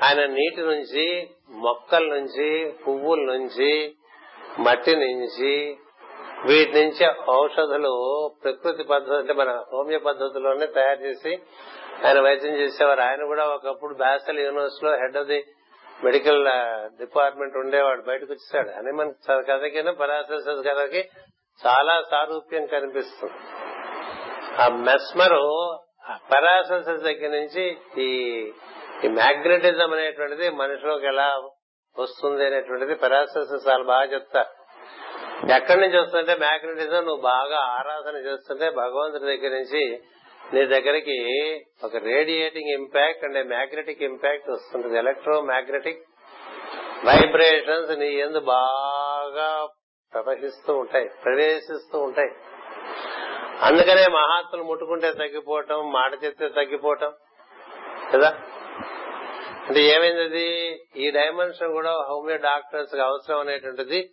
[0.04, 3.96] ఆయన నీటి నుంచి మొక్కల నుంచి పువ్వుల నుంచి
[4.60, 5.78] మట్టి నుంచి
[6.46, 7.94] వీటి నుంచి ఔషధులు
[8.44, 11.40] ప్రకృతి పద్ధతి అంటే మన హోమియో పద్ధతిలోనే తయారు చేసి
[12.06, 13.02] ఆయన వైద్యం చేసేవారు.
[13.02, 15.46] ఆయన కూడా ఒకప్పుడు బ్యాసల్ యూనివర్సిటీలో head of the
[16.04, 16.46] medical
[16.98, 18.02] department ఉండేవాడు.
[18.02, 19.12] బయటకు వచ్చేసాడు అని మన
[19.52, 21.10] కథకి పరాసెస్ కథకి
[21.62, 23.40] చాలా సారూప్యం కనిపిస్తుంది.
[24.64, 25.44] ఆ మెస్మరు
[26.32, 27.64] పరాసెస్ దగ్గర నుంచి
[28.04, 28.10] ఈ
[29.06, 31.28] ఈ మ్యాగ్నెటిజం అనేటువంటిది మనిషిలోకి ఎలా
[31.96, 34.54] వస్తుంది అనేటువంటిది పరాసెస్ చాలా బాగా చెప్తారు
[35.58, 39.84] ఎక్కడి నుంచి వస్తుంటే మ్యాగ్నెటిజం నువ్వు బాగా ఆరాధన చేస్తుంటే భగవంతుడి దగ్గర నుంచి
[40.54, 41.18] నీ దగ్గరికి
[41.84, 44.98] ఒక radiating impact and magnetic impact వస్తుంటుంది.
[44.98, 46.02] ఎలక్ట్రో మ్యాగ్నెటిక్
[47.08, 49.50] వైబ్రేషన్స్ నీ ఎందు బాగా
[50.14, 52.30] ప్రవహిస్తూ ఉంటాయి ప్రవేశిస్తూ ఉంటాయి.
[53.62, 57.14] అందుకనే మహాత్ములు ముట్టుకుంటే తగ్గిపోవటం మాట చెప్తే తగ్గిపోవటం
[58.14, 58.38] కదా?
[59.68, 64.12] అంటే ఏమైంది ఈ డైమెన్షన్ కూడా హోమియో డాక్టర్స్కి అవసరం అనేటువంటిది.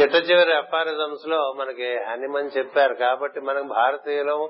[0.00, 2.94] చిట్ట చివరి ఎఫారిజమ్స్లో మనకి హనిమన్ చెప్పారు.
[2.94, 4.48] కాబట్టి మనం భారతీయులం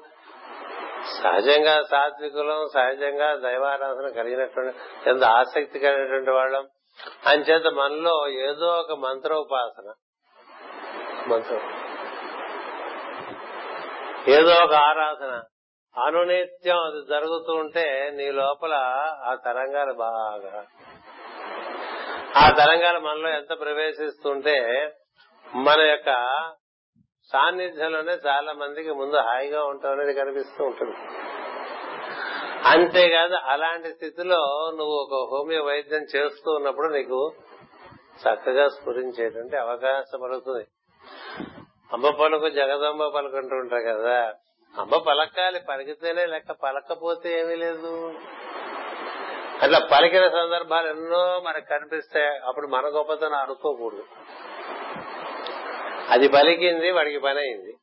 [1.23, 4.79] సహజంగా సాత్వికులం సహజంగా దైవారాధన కలిగినటువంటి
[5.11, 6.67] ఎంత ఆసక్తికరమైనటువంటి వాళ్ళం.
[7.27, 9.93] అంచేత మనలో ఏదో ఒక మంత్రోపాసన
[11.29, 11.61] మంత్రం.
[14.29, 15.43] ఏదో ఒక ఆరాధన.
[16.05, 18.73] అనునిత్యం అది జరుగుతూ ఉంటే నీ లోపల
[19.25, 20.67] ఆ తరంగాలు బాగా.
[22.37, 24.89] ఆ తరంగాలు మనలో ఎంత ప్రవేశిస్తుంటే
[25.55, 26.11] మన యొక్క
[27.33, 30.97] సాన్నిధ్యంలోనే చాలా మందికి ముందు హాయిగా ఉంటాం అనేది కనిపిస్తూ ఉంటుంది.
[32.69, 37.33] అంతేకాదు అలాంటి స్థితిలో నువ్వు ఒక హోమియో వైద్యం చేస్తూ ఉన్నప్పుడు నీకు
[38.15, 40.67] చక్కగా స్ఫురించేటువంటి అవకాశం పడుతుంది
[41.93, 44.35] అమ్మ పలుకు జగదంబ పలుకుంటూ ఉంటారు కదా.
[44.81, 48.15] అమ్మ పలకాలి పలికితేనే లెక్క పలకపోతే ఏమీ లేదు.
[49.63, 52.27] అట్లా పలికిన సందర్భాలు ఎన్నో మనకు కనిపిస్తాయి.
[52.27, 54.05] అప్పుడు మన గొప్పతనం అనుకోకూడదు
[56.11, 57.77] అది పలికింది వాడికి పని అయింది.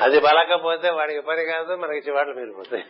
[0.00, 2.84] అది పలకపోతే వాడికి పని కాదు మనకి చివాట్లు మిగిలిపోతాయి.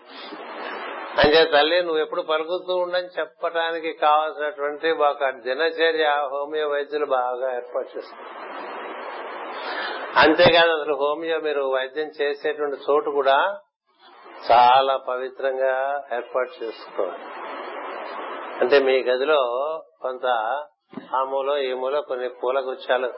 [1.19, 8.64] అంటే తల్లి నువ్వు ఎప్పుడు పలుకుతూ ఉండని చెప్పడానికి కావాల్సినటువంటి ఒక దినచర్య హోమియో వైద్యులు బాగా ఏర్పాటు చేస్తారు.
[10.23, 13.37] అంతేకాదు అసలు హోమియో మీరు వైద్యం చేసేటువంటి చోటు కూడా
[14.51, 15.73] చాలా పవిత్రంగా
[16.13, 17.25] ఏర్పాటు చేసుకోవాలి.
[18.61, 19.41] అంటే మీ గదిలో
[20.01, 20.27] కొంత
[21.15, 23.11] ఆ మూలో ఈ మూలో కొన్ని పూల గుచ్చాలు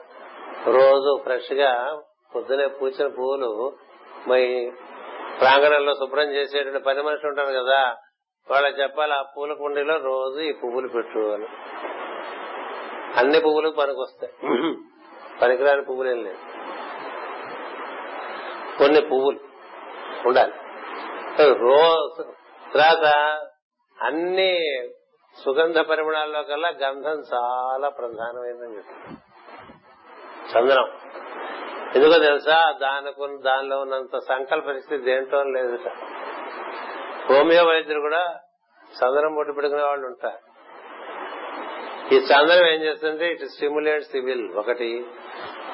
[0.67, 1.71] రోజు ఫ్రెష్గా
[2.35, 3.51] పొద్దునే పూచిన పువ్వులు
[4.29, 4.41] మీ
[5.39, 7.79] ప్రాంగణంలో శుభ్రం చేసేటువంటి పని మనుషులు ఉంటారు కదా
[8.47, 11.47] వాళ్ళకి చెప్పాలి ఆ పూల కుండీలో రోజు ఈ పువ్వులు పెట్టు అని
[13.15, 14.33] అన్ని పువ్వులు పనికొస్తాయి.
[15.41, 16.41] పనికిరాని పువ్వులు ఏం లేదు
[18.79, 19.39] కొన్ని పువ్వులు
[20.27, 20.53] ఉండాలి.
[21.53, 22.23] రోజ్
[22.73, 23.05] తర్వాత
[24.03, 24.53] అన్ని
[25.45, 29.15] సుగంధ పరిమాణాల్లో కల్లా గంధం చాలా ప్రధానమైందని చెప్తారు
[30.51, 30.87] చంద్రం
[31.95, 32.73] ఎందుకో తెలుసా?
[32.81, 35.87] దానికి దానిలో ఉన్నంత సంకల్ప పరిస్థితి దేంట్లో లేదుట.
[37.29, 38.39] హోమియో వైద్యులు కూడా
[38.91, 40.39] చంద్రం పొట్టు పెడుకునే వాళ్ళు ఉంటారు.
[42.13, 43.31] ఈ చంద్రం ఏం చేస్తుంది?
[43.31, 44.53] It stimulates the will.
[44.55, 45.05] ఒకటి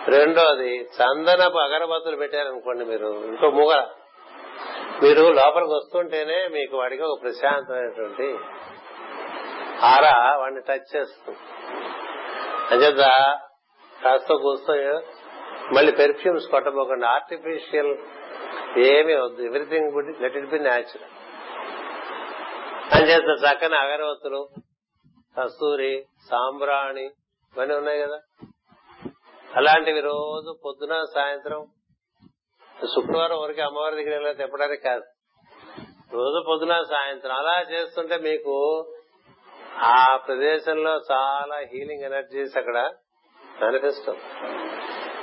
[0.07, 3.87] రెండోది చందనపు అగరబత్తులు పెట్టారనుకోండి మీరు ఇంకో మూగ.
[5.03, 8.37] మీరు లోపలికి వస్తుంటేనే మీకు వాడికి ఒక ప్రశాంతమైనటువంటి
[9.81, 11.39] ఆర వాడిని టచ్ చేస్తుంది.
[12.71, 13.05] అంచేత
[14.03, 14.73] కాస్త కూస్తో
[15.75, 17.05] మళ్ళీ పెర్ఫ్యూమ్స్ కొట్టబోకండి.
[17.05, 17.97] ఆర్టిఫిషియల్
[18.77, 19.41] ఏమీ వద్దు.
[19.41, 21.09] Everything good let it be natural
[22.95, 24.47] అంచేత చక్కని అగరవత్తులు
[25.39, 28.19] కస్తూరి సాంబ్రాణి ఇవన్నీ ఉన్నాయి కదా.
[29.53, 31.61] అలాంటివి రోజు పొద్దున సాయంత్రం
[32.75, 35.03] శుక్రవారం వరకు అమ్మవారి దగ్గర వెళ్ళి తెప్పడానికి కాదు.
[36.13, 38.55] రోజు పొద్దున సాయంత్రం అలా చేస్తుంటే మీకు
[39.89, 39.95] ఆ
[40.25, 42.79] ప్రదేశంలో చాలా హీలింగ్ ఎనర్జీస్ అక్కడ
[43.59, 44.09] manifest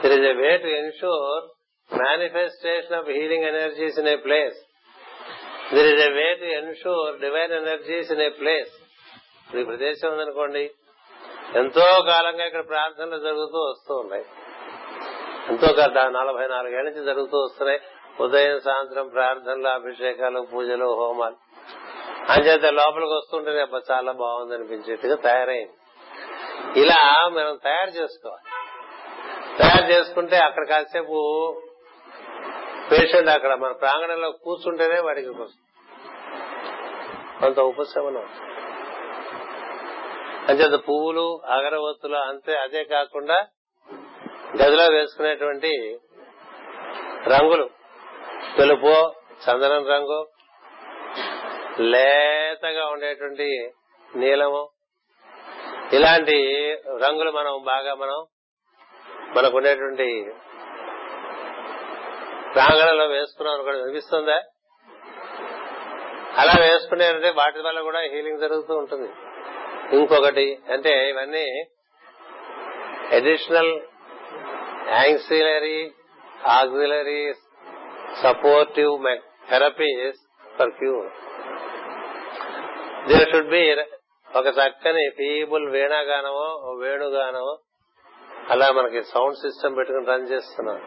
[0.02, 1.44] there is a way to ensure
[1.90, 4.58] manifestation of healing energies in a place
[5.72, 8.72] there is a way to ensure divine energies in a place
[9.54, 10.64] ఈ ప్రదేశం ఉందనుకోండి
[11.56, 14.24] ఎంతో కాలంగా ఇక్కడ ప్రార్థనలు జరుగుతూ వస్తూ ఉన్నాయి.
[15.48, 15.66] ఎంతో
[16.10, 17.80] నలభై నాలుగేళ్ళ నుంచి జరుగుతూ వస్తున్నాయి.
[18.20, 21.36] ఉదయం సాయంత్రం ప్రార్థనలు అభిషేకాలు పూజలు హోమాలు.
[22.32, 25.72] అంచేత లోపలికి వస్తుంటేనే అబ్బా చాలా బాగుంది అనిపించేట్టుగా తయారైంది.
[26.80, 28.60] ఇలా మనం తయారు చేసుకోవాలి.
[29.58, 31.54] తయారు చేసుకుంటే అక్కడ కాసేపు
[32.92, 35.60] పేషెంట్ అక్కడ మన ప్రాంగణంలో కూర్చుంటేనే వాడికి వస్తుంది
[37.40, 38.28] కొంత ఉపశమనం
[40.50, 43.46] అంచేత పువ్వులు అగరవత్తులు అంతే అదే కాకుండా
[44.62, 45.98] గదిలో వేసుకునేటువంటి
[47.28, 47.70] రంగులు.
[48.56, 49.12] తెలుపు
[49.44, 50.28] చందనం రంగు
[51.80, 53.72] లేతగా ఉండేటువంటి
[54.16, 54.68] నీలము.
[55.92, 56.38] ఇలాంటి
[57.06, 58.26] రంగులు మనం బాగా మనం
[59.36, 60.24] మనకు ఉండేటువంటి
[62.54, 64.40] ప్రాంగణంలో వేసుకున్నాం అనుకోండి వినిపిస్తుందా?
[66.38, 69.12] అలా వేసుకునేటంటే వాటి వల్ల కూడా హీలింగ్ జరుగుతూ ఉంటుంది.
[69.92, 71.46] ఇంకొకటి అంటే ఇవన్నీ
[73.12, 73.80] additional
[74.88, 75.80] ancillary
[76.48, 77.32] auxiliary
[78.22, 79.06] supportive
[79.50, 80.20] therapies
[80.58, 81.10] for cure
[83.08, 83.64] there should be
[84.36, 86.46] ఒక చక్కని పీబుల్ వీణాగానమో
[86.80, 87.54] వేణుగానమో
[88.50, 90.80] అలా మనకి సౌండ్ సిస్టమ్ పెట్టుకుని రన్ చేస్తున్నాం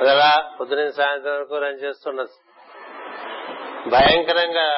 [0.00, 0.30] అది అలా
[0.60, 2.22] పొద్దున సాయంత్రం వరకు రన్ చేస్తున్న
[3.90, 4.68] భయంకరంగా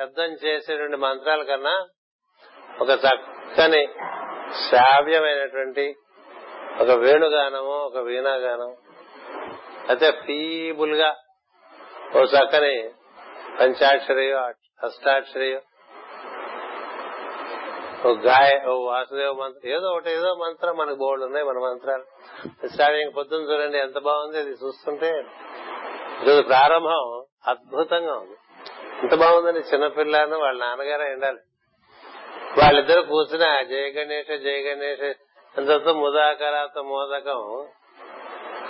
[0.00, 1.74] శబ్దం చేసేటువంటి మంత్రాల కన్నా
[2.80, 3.88] ఒక చక్కని
[4.62, 5.96] శ్రావ్యమైనటువంటి
[6.80, 8.72] ఒక వేణుగానము ఒక వీణాగానం.
[9.88, 11.16] అయితే పీబుల్గా
[12.16, 12.74] ఓ చక్కని
[13.60, 14.38] పంచాక్షరియో
[14.84, 15.60] అష్టాక్షరియో
[18.06, 22.04] ఓ గాయ ఓ వాసుదేవ మంత్రం ఏదో ఒకటి ఏదో మంత్రం మనకు బోర్డు ఉన్నాయి మన మంత్రాలు.
[22.74, 25.10] శ్రావ్యంగా పొద్దున్న చూడండి ఎంత బాగుంది అది చూస్తుంటే.
[26.22, 28.36] ఈరోజు ప్రారంభం అద్భుతంగా ఉంది.
[29.02, 31.38] ఎంత బాగుందని చిన్నపిల్లను వాళ్ళ నాన్నగారు ఉండాలి
[32.58, 35.00] వాళ్ళిద్దరు కూర్చుని ఆ జయ గణేష జయ గణేష
[35.58, 37.68] ఎంతతో ముదాకరాత మోదకం.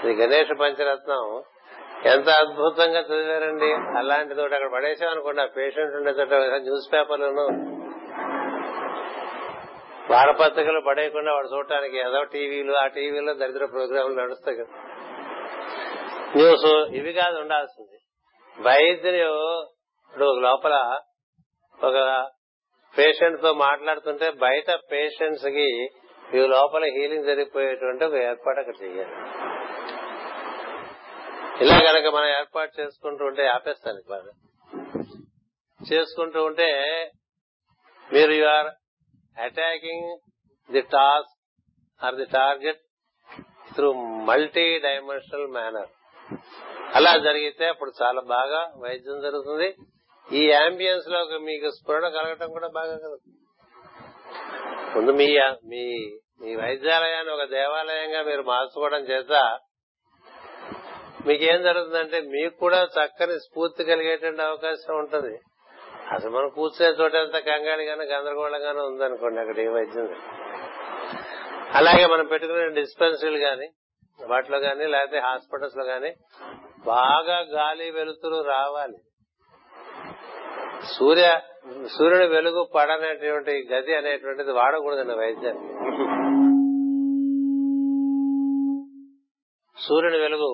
[0.05, 1.43] ఇది గణేష పంచరత్నం
[2.05, 3.99] ఎంత అద్భుతంగా చదివారండి.
[3.99, 7.47] అలాంటి తోటి అక్కడ పడేసామనుకోండి ఆ పేషెంట్ ఉండే చోట న్యూస్ పేపర్లను.
[10.13, 14.83] వారపత్రికలు పడేయకుండా వాడు చూడటానికి ఏదో టీవీలు ఆ టీవీలో దరిద్ర ప్రోగ్రాంలు నడుస్తాయి కదా.
[16.37, 17.99] న్యూస్ ఇవి కాదు ఉండాల్సింది.
[18.69, 19.67] వైద్యులు
[20.17, 20.75] ఇప్పుడు లోపల
[21.79, 21.97] ఒక
[22.95, 25.67] పేషెంట్తో మాట్లాడుతుంటే బయట పేషెంట్స్కి
[26.37, 29.15] ఈ లోపల హీలింగ్ జరిగిపోయేటువంటి ఒక ఏర్పాటు అక్కడ చేయాలి
[31.61, 34.33] ఇలా కనుక మనం ఏర్పాటు చేసుకుంటూ ఉంటే ఆపేస్తాను బాగా
[35.91, 36.69] చేసుకుంటూ ఉంటే
[38.13, 38.71] మీరు you are
[39.37, 40.09] attacking
[40.71, 41.35] the task
[42.05, 42.83] or the target
[43.75, 43.93] through
[44.79, 45.93] multidimensional manner
[46.95, 49.69] అలా జరిగితే అప్పుడు చాలా బాగా వైద్యం జరుగుతుంది.
[50.33, 53.39] ఈ అంబియన్స్లో మీకు స్ఫురణ కలగటం కూడా బాగా కలుగుతుంది
[54.97, 56.13] ముందు మీ మీ
[56.43, 59.59] మీ వైద్యాలయాన్ని ఒక దేవాలయంగా మీరు మార్చుకోవడం చేత
[61.27, 65.39] మీకేం జరుగుతుందంటే మీకు కూడా చక్కని స్ఫూర్తి కలిగేటువంటి అవకాశం ఉంటుంది.
[66.13, 70.09] అసలు మనం కూర్చునే చోట ఎంత కంగారుగానో గందరగోళంగానో ఉందనుకోండి అక్కడ ఏ వైద్యం
[71.75, 73.69] అలాగే మనం పెట్టుకునే డిస్పెన్సరీలు గాని
[74.27, 76.15] వాటిలో గాని లేకపోతే హాస్పిటల్స్లో గాని
[76.87, 78.99] బాగా గాలి వెలుతురు రావాలి.
[80.95, 81.27] సూర్య
[81.89, 85.69] సూర్యుని వెలుగు పడనేటువంటి గది అనేటువంటిది వాడకూడదండి వైద్యాన్ని
[89.77, 90.51] సూర్యుని వెలుగు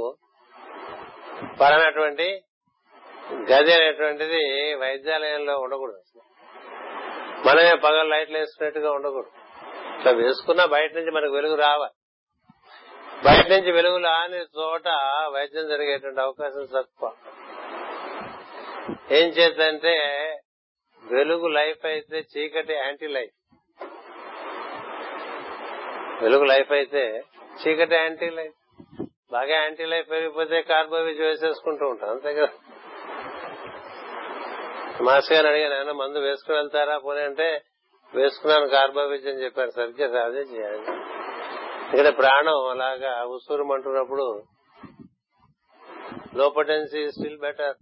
[1.60, 2.28] పడనటువంటి
[3.50, 4.42] గది అనేటువంటిది
[4.80, 6.00] వైద్యాలయంలో ఉండకూడదు
[7.46, 9.30] మనమే పగలు లైట్లు వేసుకున్నట్టుగా ఉండకూడదు.
[9.96, 11.94] ఇట్లా వేసుకున్నా బయట నుంచి మనకు వెలుగు రావాలి.
[13.24, 14.86] బయట నుంచి వెలుగు రాని చోట
[15.34, 17.08] వైద్యం జరిగేటువంటి అవకాశం తక్కువ
[18.90, 19.96] ఏం చేద్దంటే
[21.04, 23.54] వెలుగు లైఫ్ అయితే చీకటి యాంటీ లైఫ్.
[26.22, 27.22] వెలుగు లైఫ్ అయితే
[27.62, 28.54] చీకటి యాంటీ లైఫ్.
[29.32, 32.48] బాగా యాంటీ లైఫ్ పెరిగిపోతే కార్బోవిజ్ వేసేసుకుంటూ ఉంటాం అంతే కదా?
[35.00, 36.98] మాస్ గారు అడిగాను ఆయన మందు వేసుకుని వెళ్తారా?
[36.98, 37.62] పోనీ అంటే
[38.14, 39.70] వేసుకున్నాను కార్బోవిజ్ అని చెప్పారు.
[39.70, 40.84] సరిగ్గా అదే చేయాలి.
[41.90, 44.42] ఇక్కడ ప్రాణం అలాగా ఉసూరుమంటున్నప్పుడు
[46.34, 47.74] లోపటెన్సీ స్టిల్ బెటర్.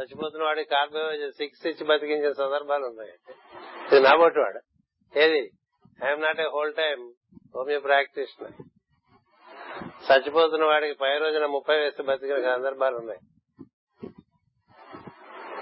[0.00, 3.12] చచ్చిపోతున్న వాడికి కార్బోవేజ్ సిక్స్ ఇచ్చి బతికించిన సందర్భాలు ఉన్నాయి.
[3.92, 4.60] ఇది నాబోటి వాడు.
[5.18, 5.50] ఏది?
[6.04, 7.14] I'm not a whole time
[7.56, 8.52] homeo practitioner
[10.12, 13.20] చచ్చిపోతున్న వాడికి పై రోజున ముప్పై వేస్తే బతికిన సందర్భాలు ఉన్నాయి.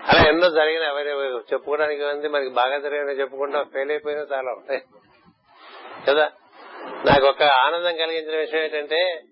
[0.09, 1.09] అలా ఎన్నో జరిగిన ఎవరి
[1.53, 2.29] చెప్పుకోవడానికి ఉంది.
[2.29, 3.63] మనకి బాగా జరిగిన చెప్పుకుంటా.
[3.63, 4.83] ఫెయిల్ అయిపోయినా చాలా ఉంటాయి.
[6.09, 6.33] కదా?
[6.83, 9.23] నాకు ఒక ఆనందం కలిగించిన విషయం ఏంటంటే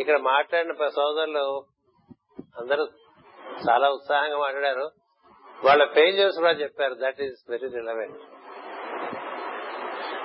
[0.00, 1.64] ఇక్కడ మాట్లాడిన సోదరులు
[2.60, 2.88] అందరూ
[3.70, 4.90] చాలా ఉత్సాహంగా మాట్లాడారు.
[5.64, 6.94] వాళ్ళ ఫెయిల్యూర్స్ కూడా చెప్పారు.
[6.94, 8.18] That is very relevant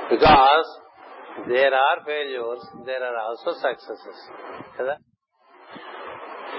[0.10, 0.68] because
[1.50, 4.24] there are failures there are also successes
[4.80, 4.96] కదా?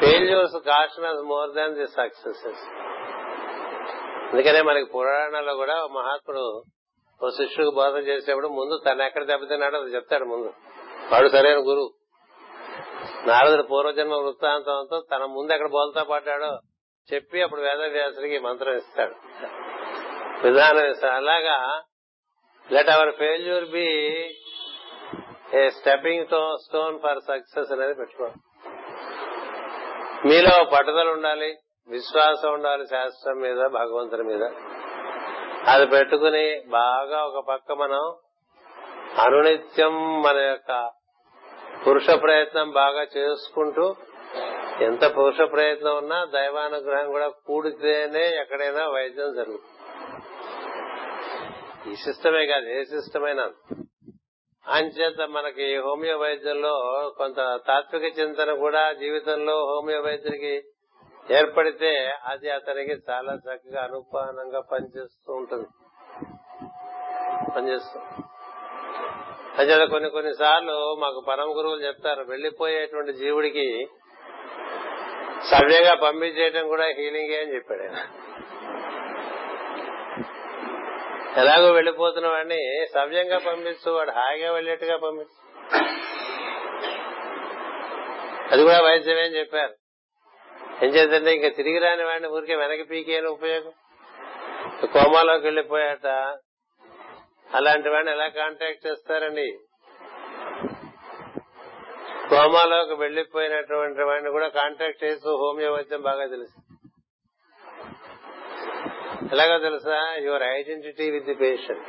[0.00, 2.62] Failures cost us more than the successes
[4.32, 6.62] అందుకనే మనకి పురాణాల్లో కూడా మహాత్ముడు
[7.24, 10.52] ఓ శిష్యుడికి బోధన చేసేప్పుడు ముందు తను ఎక్కడ దెబ్బతిన్నాడో అది చెప్తాడు ముందు.
[11.12, 11.99] వాడు సరైన గురువు.
[13.26, 16.58] నారదుడు పూర్వజన్మ వృత్తాంతంతో తన ముందు ఎక్కడ బోల్తా పడ్డాడో
[17.14, 19.14] చెప్పి అప్పుడు వేదవ్యాసుడికి మంత్రం ఇస్తాడు.
[20.46, 21.14] విధానం ఇస్తాడు.
[21.14, 21.82] అలాగా
[22.72, 23.86] let our failure be
[25.54, 28.36] a stepping stone for success అనేది పెట్టుకోండి
[30.28, 31.56] మీలో పట్టుదల ఉండాలి
[31.88, 34.42] విశ్వాసం ఉండాలి శాస్త్రం మీద భగవంతుని మీద.
[35.68, 38.14] అది పెట్టుకుని బాగా ఒక పక్క మనం
[39.18, 40.90] అనునిత్యం మన యొక్క
[41.86, 43.96] పురుష ప్రయత్నం బాగా చేసుకుంటూ
[44.80, 49.68] ఎంత పురుష ప్రయత్నం ఉన్నా దైవానుగ్రహం కూడా కూడితేనే ఎక్కడైనా వైద్యం జరుగుతుంది.
[51.92, 53.52] ఈ సిస్టమే కాదు ఏ సిస్టమైనా.
[54.66, 56.74] అంచేత మనకి హోమియో వైద్యంలో
[57.18, 60.62] కొంత తాత్విక చింతన కూడా జీవితంలో హోమియో వైద్యుడికి
[61.30, 65.68] ఏర్పడితే అది అతనికి చాలా చక్కగా అనుపానంగా పనిచేస్తూ ఉంటుంది.
[67.56, 68.29] పనిచేస్తుంది
[69.58, 73.88] అంచేత కొన్ని కొన్ని సార్లు మాకు పరమ గురువులు చెప్తారు వెళ్ళిపోయేటువంటి జీవుడికి
[75.50, 77.96] సవ్యంగా పంపించేయటం కూడా హీలింగే అని చెప్పాడు ఆయన.
[81.36, 85.46] ఎలాగో వెళ్ళిపోతున్న వాడిని సవ్యంగా పంపిస్తూ వాడు హాయిగా వెళ్ళేట్టుగా పంపిస్తూ
[88.50, 89.74] అది కూడా వైద్యమే అని చెప్పారు.
[90.84, 93.72] ఏం చేద్దంటే ఇంకా తిరిగి రాని వాడిని ఊరికే వెనక్కి పీకేయని ఉపయోగం.
[94.92, 96.06] కోమాలోకి వెళ్ళిపోయాట
[97.54, 99.58] అలాంటి వాడిని ఎలా కాంటాక్ట్ చేస్తారండి?
[102.30, 106.58] కోమాలోకి వెళ్ళిపోయినటువంటి వాడిని కూడా కాంటాక్ట్ చేస్తూ హోమియో బాగా తెలుసు.
[109.32, 110.16] ఎలాగో తెలుసా?
[110.22, 111.86] Your identity with the patient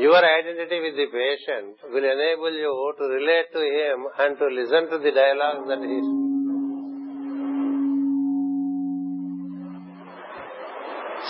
[0.00, 4.88] your identity with the patient will enable you to relate to him and to listen
[4.88, 6.00] to the dialogue that he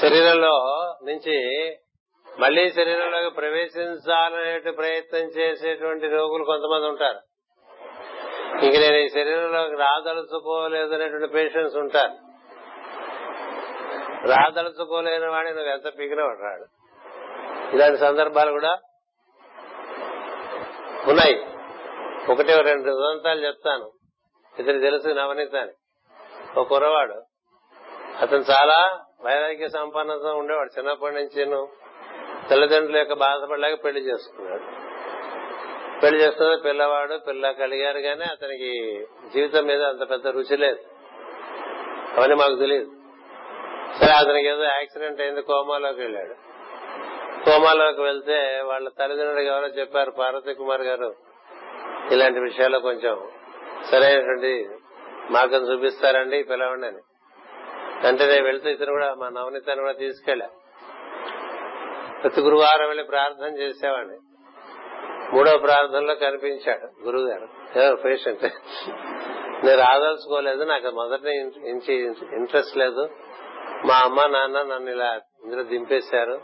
[0.01, 0.55] శరీరంలో
[1.03, 1.39] నుంచి
[2.41, 7.19] మళ్ళీ శరీరంలోకి ప్రవేశించాలనే ప్రయత్నం చేసేటువంటి రోగులు కొంతమంది ఉంటారు.
[8.65, 12.13] ఇంక నేను ఈ శరీరంలోకి రాదలుచుకోలేదు అనేటువంటి పేషెంట్స్ ఉంటారు.
[14.29, 16.67] రాదలుచుకోలేని వాడిని నువ్వు ఎంత పీకిన ఉంటాడు
[17.77, 18.79] ఇలాంటి సందర్భాలు కూడా
[21.09, 21.47] ఉన్నాయి.
[22.31, 23.93] ఒకటి రెండు ఉదంతాలు చెప్తాను.
[24.59, 25.75] ఇతను తెలుసు నవనీతాన్ని
[26.61, 27.23] ఒక కుర్రవాడు.
[28.21, 30.79] అతను చాలా వైరాగ్య సంపన్నత ఉండేవాడు.
[30.79, 31.67] చిన్నప్పటి నుంచి
[32.49, 34.91] తల్లిదండ్రుల యొక్క బాధపడలేక పెళ్ళి చేసుకున్నాడు.
[36.01, 40.79] పెళ్ళి చేసుకున్న పిల్లవాడు పిల్ల కలిగారు గానీ అతనికి జీవితం మీద అంత పెద్ద రుచి లేదు.
[42.17, 42.93] అవన్నీ మాకు తెలియదు
[44.01, 46.35] సరే అతనికి ఏదో యాక్సిడెంట్ అయింది కోమాలోకి వెళ్ళాడు.
[47.45, 51.15] కోమాలోకి వెళ్తే వాళ్ళ తల్లిదండ్రులకు ఎవరో చెప్పారు పార్వతీ కుమార్ గారు
[52.13, 53.29] ఇలాంటి విషయాల్లో కొంచెం
[53.91, 54.69] సరైనటువంటి
[55.31, 56.99] మార్గం చూపిస్తారండి పిలవండి అని.
[58.07, 60.49] అంటే నేను వెళ్తే ఇతను కూడా మా నవనీతను కూడా తీసుకెళ్ళా.
[62.23, 64.19] ప్రతి గురువారం వెళ్ళి ప్రార్థన చేసేవాడిని.
[65.33, 67.97] మూడో ప్రార్థనలో కనిపించాడు గురువు గారు.
[67.97, 68.45] పేషెంట్
[69.65, 71.95] నేను రాదలుచుకోలేదు నాకు మొదటి నుంచి
[72.37, 73.11] ఇంట్రెస్ట్ లేదు.
[73.87, 76.41] మా అమ్మ నాన్న నన్ను ఇలా ఇందులో దింపేశారు.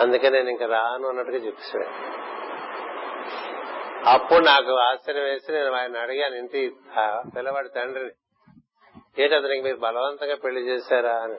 [0.00, 2.12] అందుకే నేను ఇంకా రాను అన్నట్టుగా చెప్పేశాడు.
[4.08, 6.72] అప్పుడు నాకు ఆశ్చర్యం వేసి నేను ఆయన అడిగాను ఇంటి
[7.36, 8.10] పిల్లవాడి తండ్రిని
[9.22, 11.14] ఏంటి అతనికి మీరు బలవంతంగా పెళ్ళి చేశారా?
[11.14, 11.36] అని.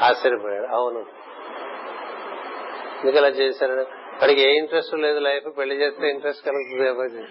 [0.00, 0.66] ఆశ్చర్యపోయాడు.
[0.66, 0.98] అవును.
[3.00, 3.72] ఎందుకు అలా చేశారు?
[4.20, 7.26] వాడికి ఏ ఇంట్రెస్ట్ లేదు లైఫ్ పెళ్ళి చేస్తే ఇంట్రెస్ట్ కలుగుతుంది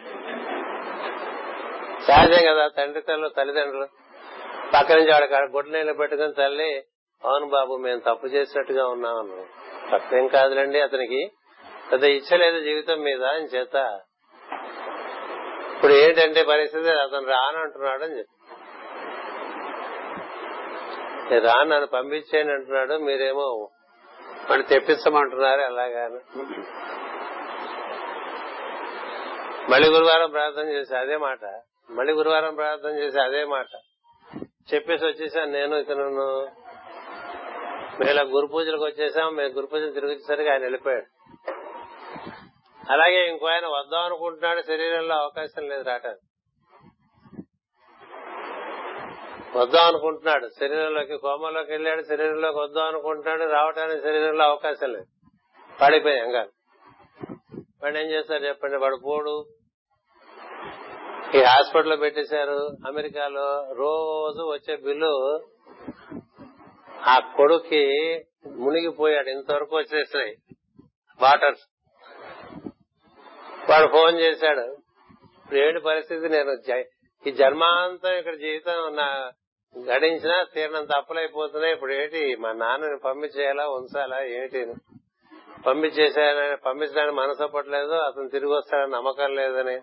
[2.03, 3.87] సహజం కదా తండ్రి తల్లు తల్లిదండ్రులు.
[4.73, 6.83] పక్క నుంచి వాడు గుడ్డ నీళ్ళు పెట్టుకుని తల్లి
[7.25, 9.45] అవును బాబు మేము తప్పు చేసినట్టుగా ఉన్నామను.
[9.91, 11.31] తప్పేం కాదులండి అతనికి
[11.91, 13.99] పెద్ద ఇచ్చలేదు జీవితం మీద అని చేత.
[15.75, 18.34] ఇప్పుడు ఏంటంటే పరిస్థితి అతను రానంటున్నాడు అని చెప్పి.
[21.31, 23.69] రా నన్ను పంపించేయండి అంటున్నాడు మీరేమో
[24.51, 26.19] మనం తెప్పించమంటున్నారు అలాగాను
[29.71, 31.61] మళ్ళీ గురువారం ప్రార్థన చేసి అదే మాట.
[31.89, 33.65] మళ్ళీ గురువారం ప్రార్థన చేసి అదే మాట.
[34.73, 36.49] చెప్పేసి వచ్చేసాను నేను ఇతను మేము
[38.09, 39.35] ఇలా గురు పూజలకు వచ్చేసాం.
[39.35, 41.05] మేము గురు పూజలు తిరిగి ఆయన వెళ్ళిపోయాడు.
[42.91, 46.34] అలాగే ఇంకో ఆయన వద్దాం అనుకుంటున్నాడు శరీరంలో అవకాశం లేదు రావటానికి.
[49.55, 50.47] వద్దాం అనుకుంటున్నాడు.
[50.59, 55.05] శరీరంలోకి కోమలోకి వెళ్ళాడు శరీరంలోకి వద్దాం అనుకుంటున్నాడు రావటానికి శరీరంలో అవకాశం లేదు.
[55.81, 56.49] పడిపోయాం కాదు
[57.83, 58.77] వాడు ఏం చేస్తారు చెప్పండి?
[58.77, 59.45] వాడు పోడు.
[61.35, 62.67] ఈ హాస్పిటల్లో పెట్టేశారు.
[62.87, 65.41] అమెరికాలో రోజు వచ్చే బిల్లు
[67.07, 67.85] ఆ కొడుక్కి
[68.47, 69.29] మునిగిపోయాడు.
[69.29, 70.37] ఇంతవరకు వచ్చేసాయి
[71.21, 71.61] వాటర్స్
[73.69, 74.77] వాడు ఫోన్ చేశాడు.
[75.55, 76.29] ఇప్పుడు పరిస్థితి?
[76.29, 76.83] నేను
[77.27, 79.31] ఈ జన్మాంతం ఇక్కడ జీవితం నా
[79.79, 82.35] గడించినా తీరడం అప్పులైపోతున్నాయి ఇప్పుడు ఏంటి?
[82.35, 84.23] మా నాన్నని పంపించేయాలా ఉంచాలా?
[84.23, 84.73] ఏంటి?
[85.67, 87.43] పంపించేసా పంపించడానికి మనసు
[87.93, 89.79] అతను తిరిగి వస్తాడని నమ్మకం లేదని.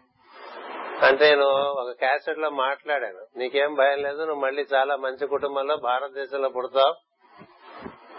[1.07, 3.39] అంటే నేను ఒక క్యాసెట్లో మాట్లాడాను.
[3.39, 6.95] నీకేం భయం లేదు నువ్వు మళ్ళీ చాలా మంచి కుటుంబంలో భారతదేశంలో పుడతావు.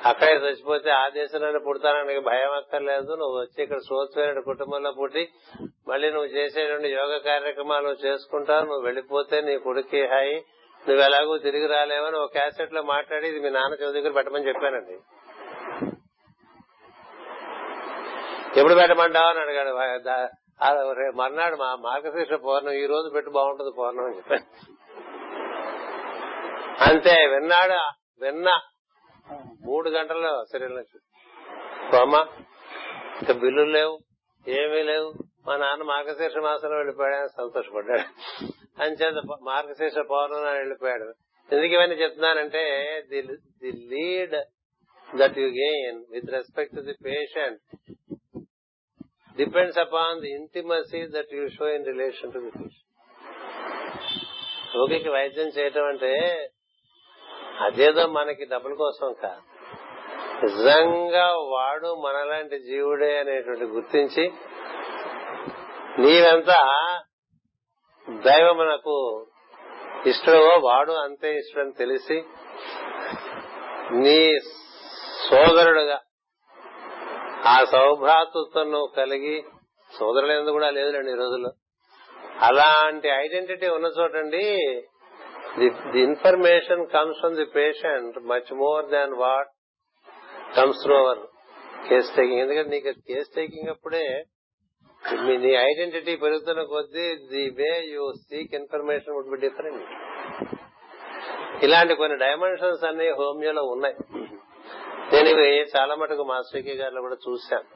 [0.05, 3.15] అక్కడే చచ్చిపోతే ఆ దేశంలోనే పుడతానని భయం అక్కర్లేదు.
[3.15, 5.30] నువ్వు వచ్చి ఇక్కడ సోత్వేరుడు కుటుంబంలో పుట్టి
[5.88, 8.65] మళ్ళీ నువ్వు చేసేటువంటి యోగ కార్యక్రమాలు చేసుకుంటావు.
[8.65, 10.45] నువ్వు వెళ్ళిపోతే నీ కొడుక్కి హాయి
[10.88, 14.93] నువ్వు ఎలాగో తిరిగి రాలేవని ఒక క్యాసెట్లో మాట్లాడి ఇది మీ నాన్న చదువు దగ్గర పెట్టమని చెప్పానండి.
[18.59, 19.69] ఎప్పుడు పెట్టమంటావు అని అడిగాడు.
[21.17, 24.45] మర్నాడు మా మార్గశీర్ష పౌర్ణం ఈ రోజు పెట్టి బాగుంటుంది పౌర్ణం అని చెప్పాను.
[26.89, 27.79] అంతే విన్నాడు?
[28.23, 28.61] విన్నా.
[29.65, 30.84] మూడు గంటల్లో శరీరం
[32.01, 32.15] అమ్మ
[33.21, 33.99] ఇంకా బిల్లులు లేవు
[34.47, 35.13] ఏమీ లేవు.
[35.47, 38.62] మా నాన్న మార్గశీర్ష మాసంలో వెళ్ళిపోయాడని సంతోషపడ్డాడు.
[38.78, 41.07] అంచేత మార్గశీర్ష పౌర్ణమి వెళ్ళిపోయాడు.
[41.49, 42.63] ఎందుకు ఇవన్నీ చెప్తున్నానంటే
[43.09, 43.21] the
[43.61, 44.36] the lead
[45.17, 47.61] that you gain with respect to the patient
[49.38, 52.89] depends upon the intimacy that you show in relation to the patient
[54.76, 56.13] రోగికి వైద్యం చేయటం అంటే
[57.61, 59.41] అదేదో మనకి డబ్బుల కోసం కాదు
[60.43, 64.26] నిజంగా వాడు మనలాంటి జీవుడే అనేటువంటి గుర్తించి
[65.99, 66.51] నీవెంత
[68.10, 69.26] దైవమునకు
[70.06, 72.18] ఇష్టమో వాడు అంతే ఇష్టమని తెలిసి
[73.93, 74.39] నీ
[75.30, 75.99] సోదరుడుగా
[77.45, 79.43] ఆ సౌభ్రాతృత్వం కలిగి
[79.99, 81.51] సోదరులు ఎందుకు కూడా లేదులేండి ఈ రోజుల్లో.
[82.39, 84.45] అలాంటి ఐడెంటిటీ ఉన్న చోటండి
[85.60, 89.51] the the information comes from the patient much more than what
[90.58, 91.20] comes through our
[91.89, 92.39] case taking.
[92.39, 94.24] ఎందుకంటే నీకు కేస్ టేకింగ్ అప్పుడే
[95.12, 99.84] నీ ఐడెంటిటీ పెరుగుతున్న కొద్దీ the way you seek information would be different.
[101.66, 103.95] ఇలాంటి కొన్ని డైమెన్షన్స్ అన్ని హోమియోలో ఉన్నాయి.
[105.14, 107.68] నేను ఇవి చాలా మటుకు మా శ్రీకి గారిలో కూడా చూశాను.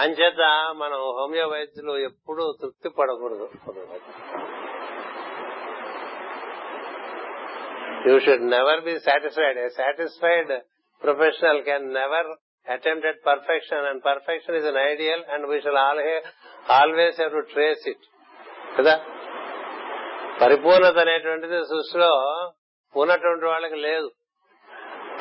[0.00, 0.42] అంచేత
[0.76, 3.50] మనం హోమియో వైద్యులు ఎప్పుడూ తృప్తి పడకూడదు.
[8.08, 10.60] You should never be satisfied satisfied
[11.02, 12.26] professional can never
[12.70, 15.76] attempt at perfection and perfection is an ideal and we shall
[16.70, 18.04] always have to trace it
[18.78, 19.00] కదా?
[20.40, 22.12] పరిపూర్ణత అనేటువంటిది సృష్టిలో
[22.96, 24.10] ఉన్నటువంటి వాళ్ళకి లేదు.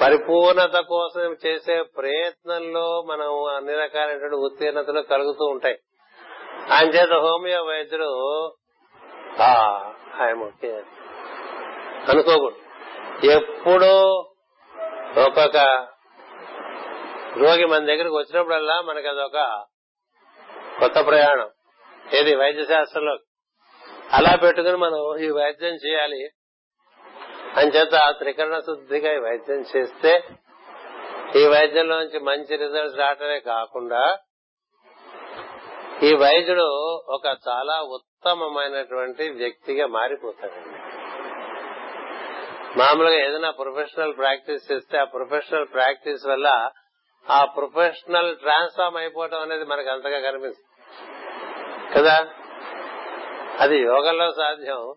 [0.01, 5.77] పరిపూర్ణత కోసం చేసే ప్రయత్నంలో మనం అన్ని రకాలైనటువంటి ఉత్తీర్ణతలు కలుగుతూ ఉంటాయి.
[6.71, 8.09] ఆయన చేత హోమియో వైద్యుడు
[10.21, 10.71] ఐఎమ్ ఓకే.
[12.09, 12.59] అనుకోకూడదు.
[13.25, 13.93] ఎప్పుడూ
[15.25, 15.87] ఒక్కొక్క
[17.37, 19.65] రోగి మన దగ్గరికి వచ్చినప్పుడల్లా మనకి అదొక
[20.79, 21.49] కొత్త ప్రయాణం.
[22.13, 23.17] ఏది వైద్య శాస్త్రంలో
[24.11, 26.29] అలా పెట్టుకుని మనం ఈ వైద్యం చేయాలి.
[27.55, 30.23] అంచేత త్రికరణ శుద్ధిగా ఈ వైద్యం చేస్తే
[31.35, 34.17] ఈ వైద్యంలోంచి మంచి రిజల్ట్స్ రావటమే కాకుండా
[36.03, 36.67] ఈ వైద్యుడు
[37.09, 40.79] ఒక చాలా ఉత్తమమైనటువంటి వ్యక్తిగా మారిపోతాడండి.
[42.79, 46.71] మామూలుగా ఏదైనా ప్రొఫెషనల్ ప్రాక్టీస్ చేస్తే ఆ ప్రొఫెషనల్ ప్రాక్టీస్ వల్ల
[47.29, 50.91] ఆ ప్రొఫెషనల్ ట్రాన్స్ఫార్మ్ అయిపోవటం అనేది మనకు అంతగా కనిపిస్తుంది.
[51.93, 52.27] కదా?
[53.59, 54.95] అది యోగంలో సాధ్యం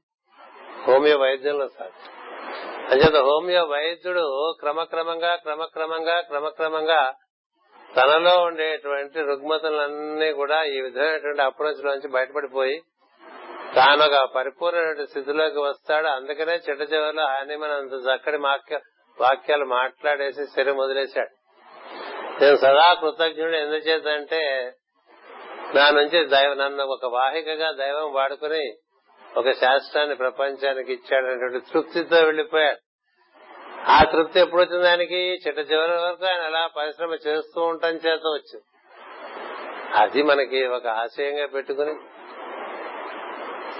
[0.89, 2.19] హోమియో వైద్యంలో సాధ్యం.
[2.91, 7.13] అంచేత హోమియో వైద్యుడు క్రమక్రమంగా క్రమక్రమంగా క్రమక్రమంగా
[7.97, 12.83] తనలో ఉండేటువంటి రుగ్మతలన్నీ కూడా ఈ విధమైనటువంటి అప్రోచ్ లోంచి బయటపడిపోయి
[13.75, 16.07] తాను ఒక పరిపూర్ణ స్థితిలోకి వస్తాడు.
[16.07, 18.37] అందుకనే చిట్ట చివరిలో ఆయన అంత చక్కటి
[19.21, 21.38] వాక్యాలు మాట్లాడేసి శరీరం వదిలేశాడు.
[22.43, 23.57] నేను సదా కృతజ్ఞుడు.
[23.57, 24.73] ఎందుచేతంటే
[25.75, 28.77] నా నుంచి దైవ నన్ను ఒక వాహికగా దైవం వాడుకుని
[29.37, 32.79] ఒక శాస్త్రాన్ని ప్రపంచానికి ఇచ్చాడనేటువంటి తృప్తితో వెళ్ళిపోయాడు
[33.91, 38.65] ఆ తృప్తి ఎప్పుడు వచ్చింది ఆయనకి చిట్ట చివరి వరకు ఆయన అలా పరిశ్రమ చేస్తూ ఉండటం చేత వచ్చింది.
[39.95, 41.95] అది మనకి ఒక ఆశయంగా పెట్టుకుని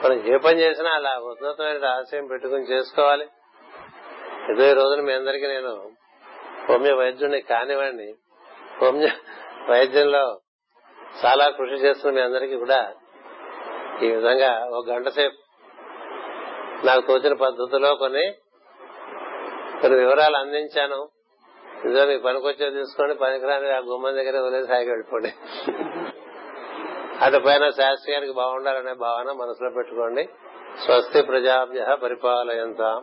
[0.03, 3.27] మనం ఏ పని చేసినా అలా ఉన్నతమైన ఆశయం పెట్టుకుని చేసుకోవాలి.
[4.53, 5.93] ఇదే రోజున మీ అందరికీ నేను
[6.69, 8.15] హోమియో వైద్యుడిని కానివ్వండి
[8.81, 9.11] హోమియో
[9.73, 10.41] వైద్యంలో
[11.25, 12.95] చాలా కృషి చేస్తున్న మీ అందరికీ కూడా
[14.03, 15.39] ఈ విధంగా ఒక గంట సేపు
[16.87, 18.35] నాకు తోచిన పద్ధతిలో కొన్ని
[19.83, 21.09] కొన్ని వివరాలు అందించాను.
[21.85, 25.35] ఇదో మీ పనికొచ్చే తీసుకోండి పనికిరాని ఆ గుమ్మం దగ్గర వదిలేసి సాగి వెళ్ళిపోండి.
[27.25, 30.29] అటు పైన శాస్త్రి గారికి బాగుండాలనే భావన మనసులో పెట్టుకోండి.
[30.85, 33.03] స్వస్తి ప్రజాభ్య పరిపాలయంతా.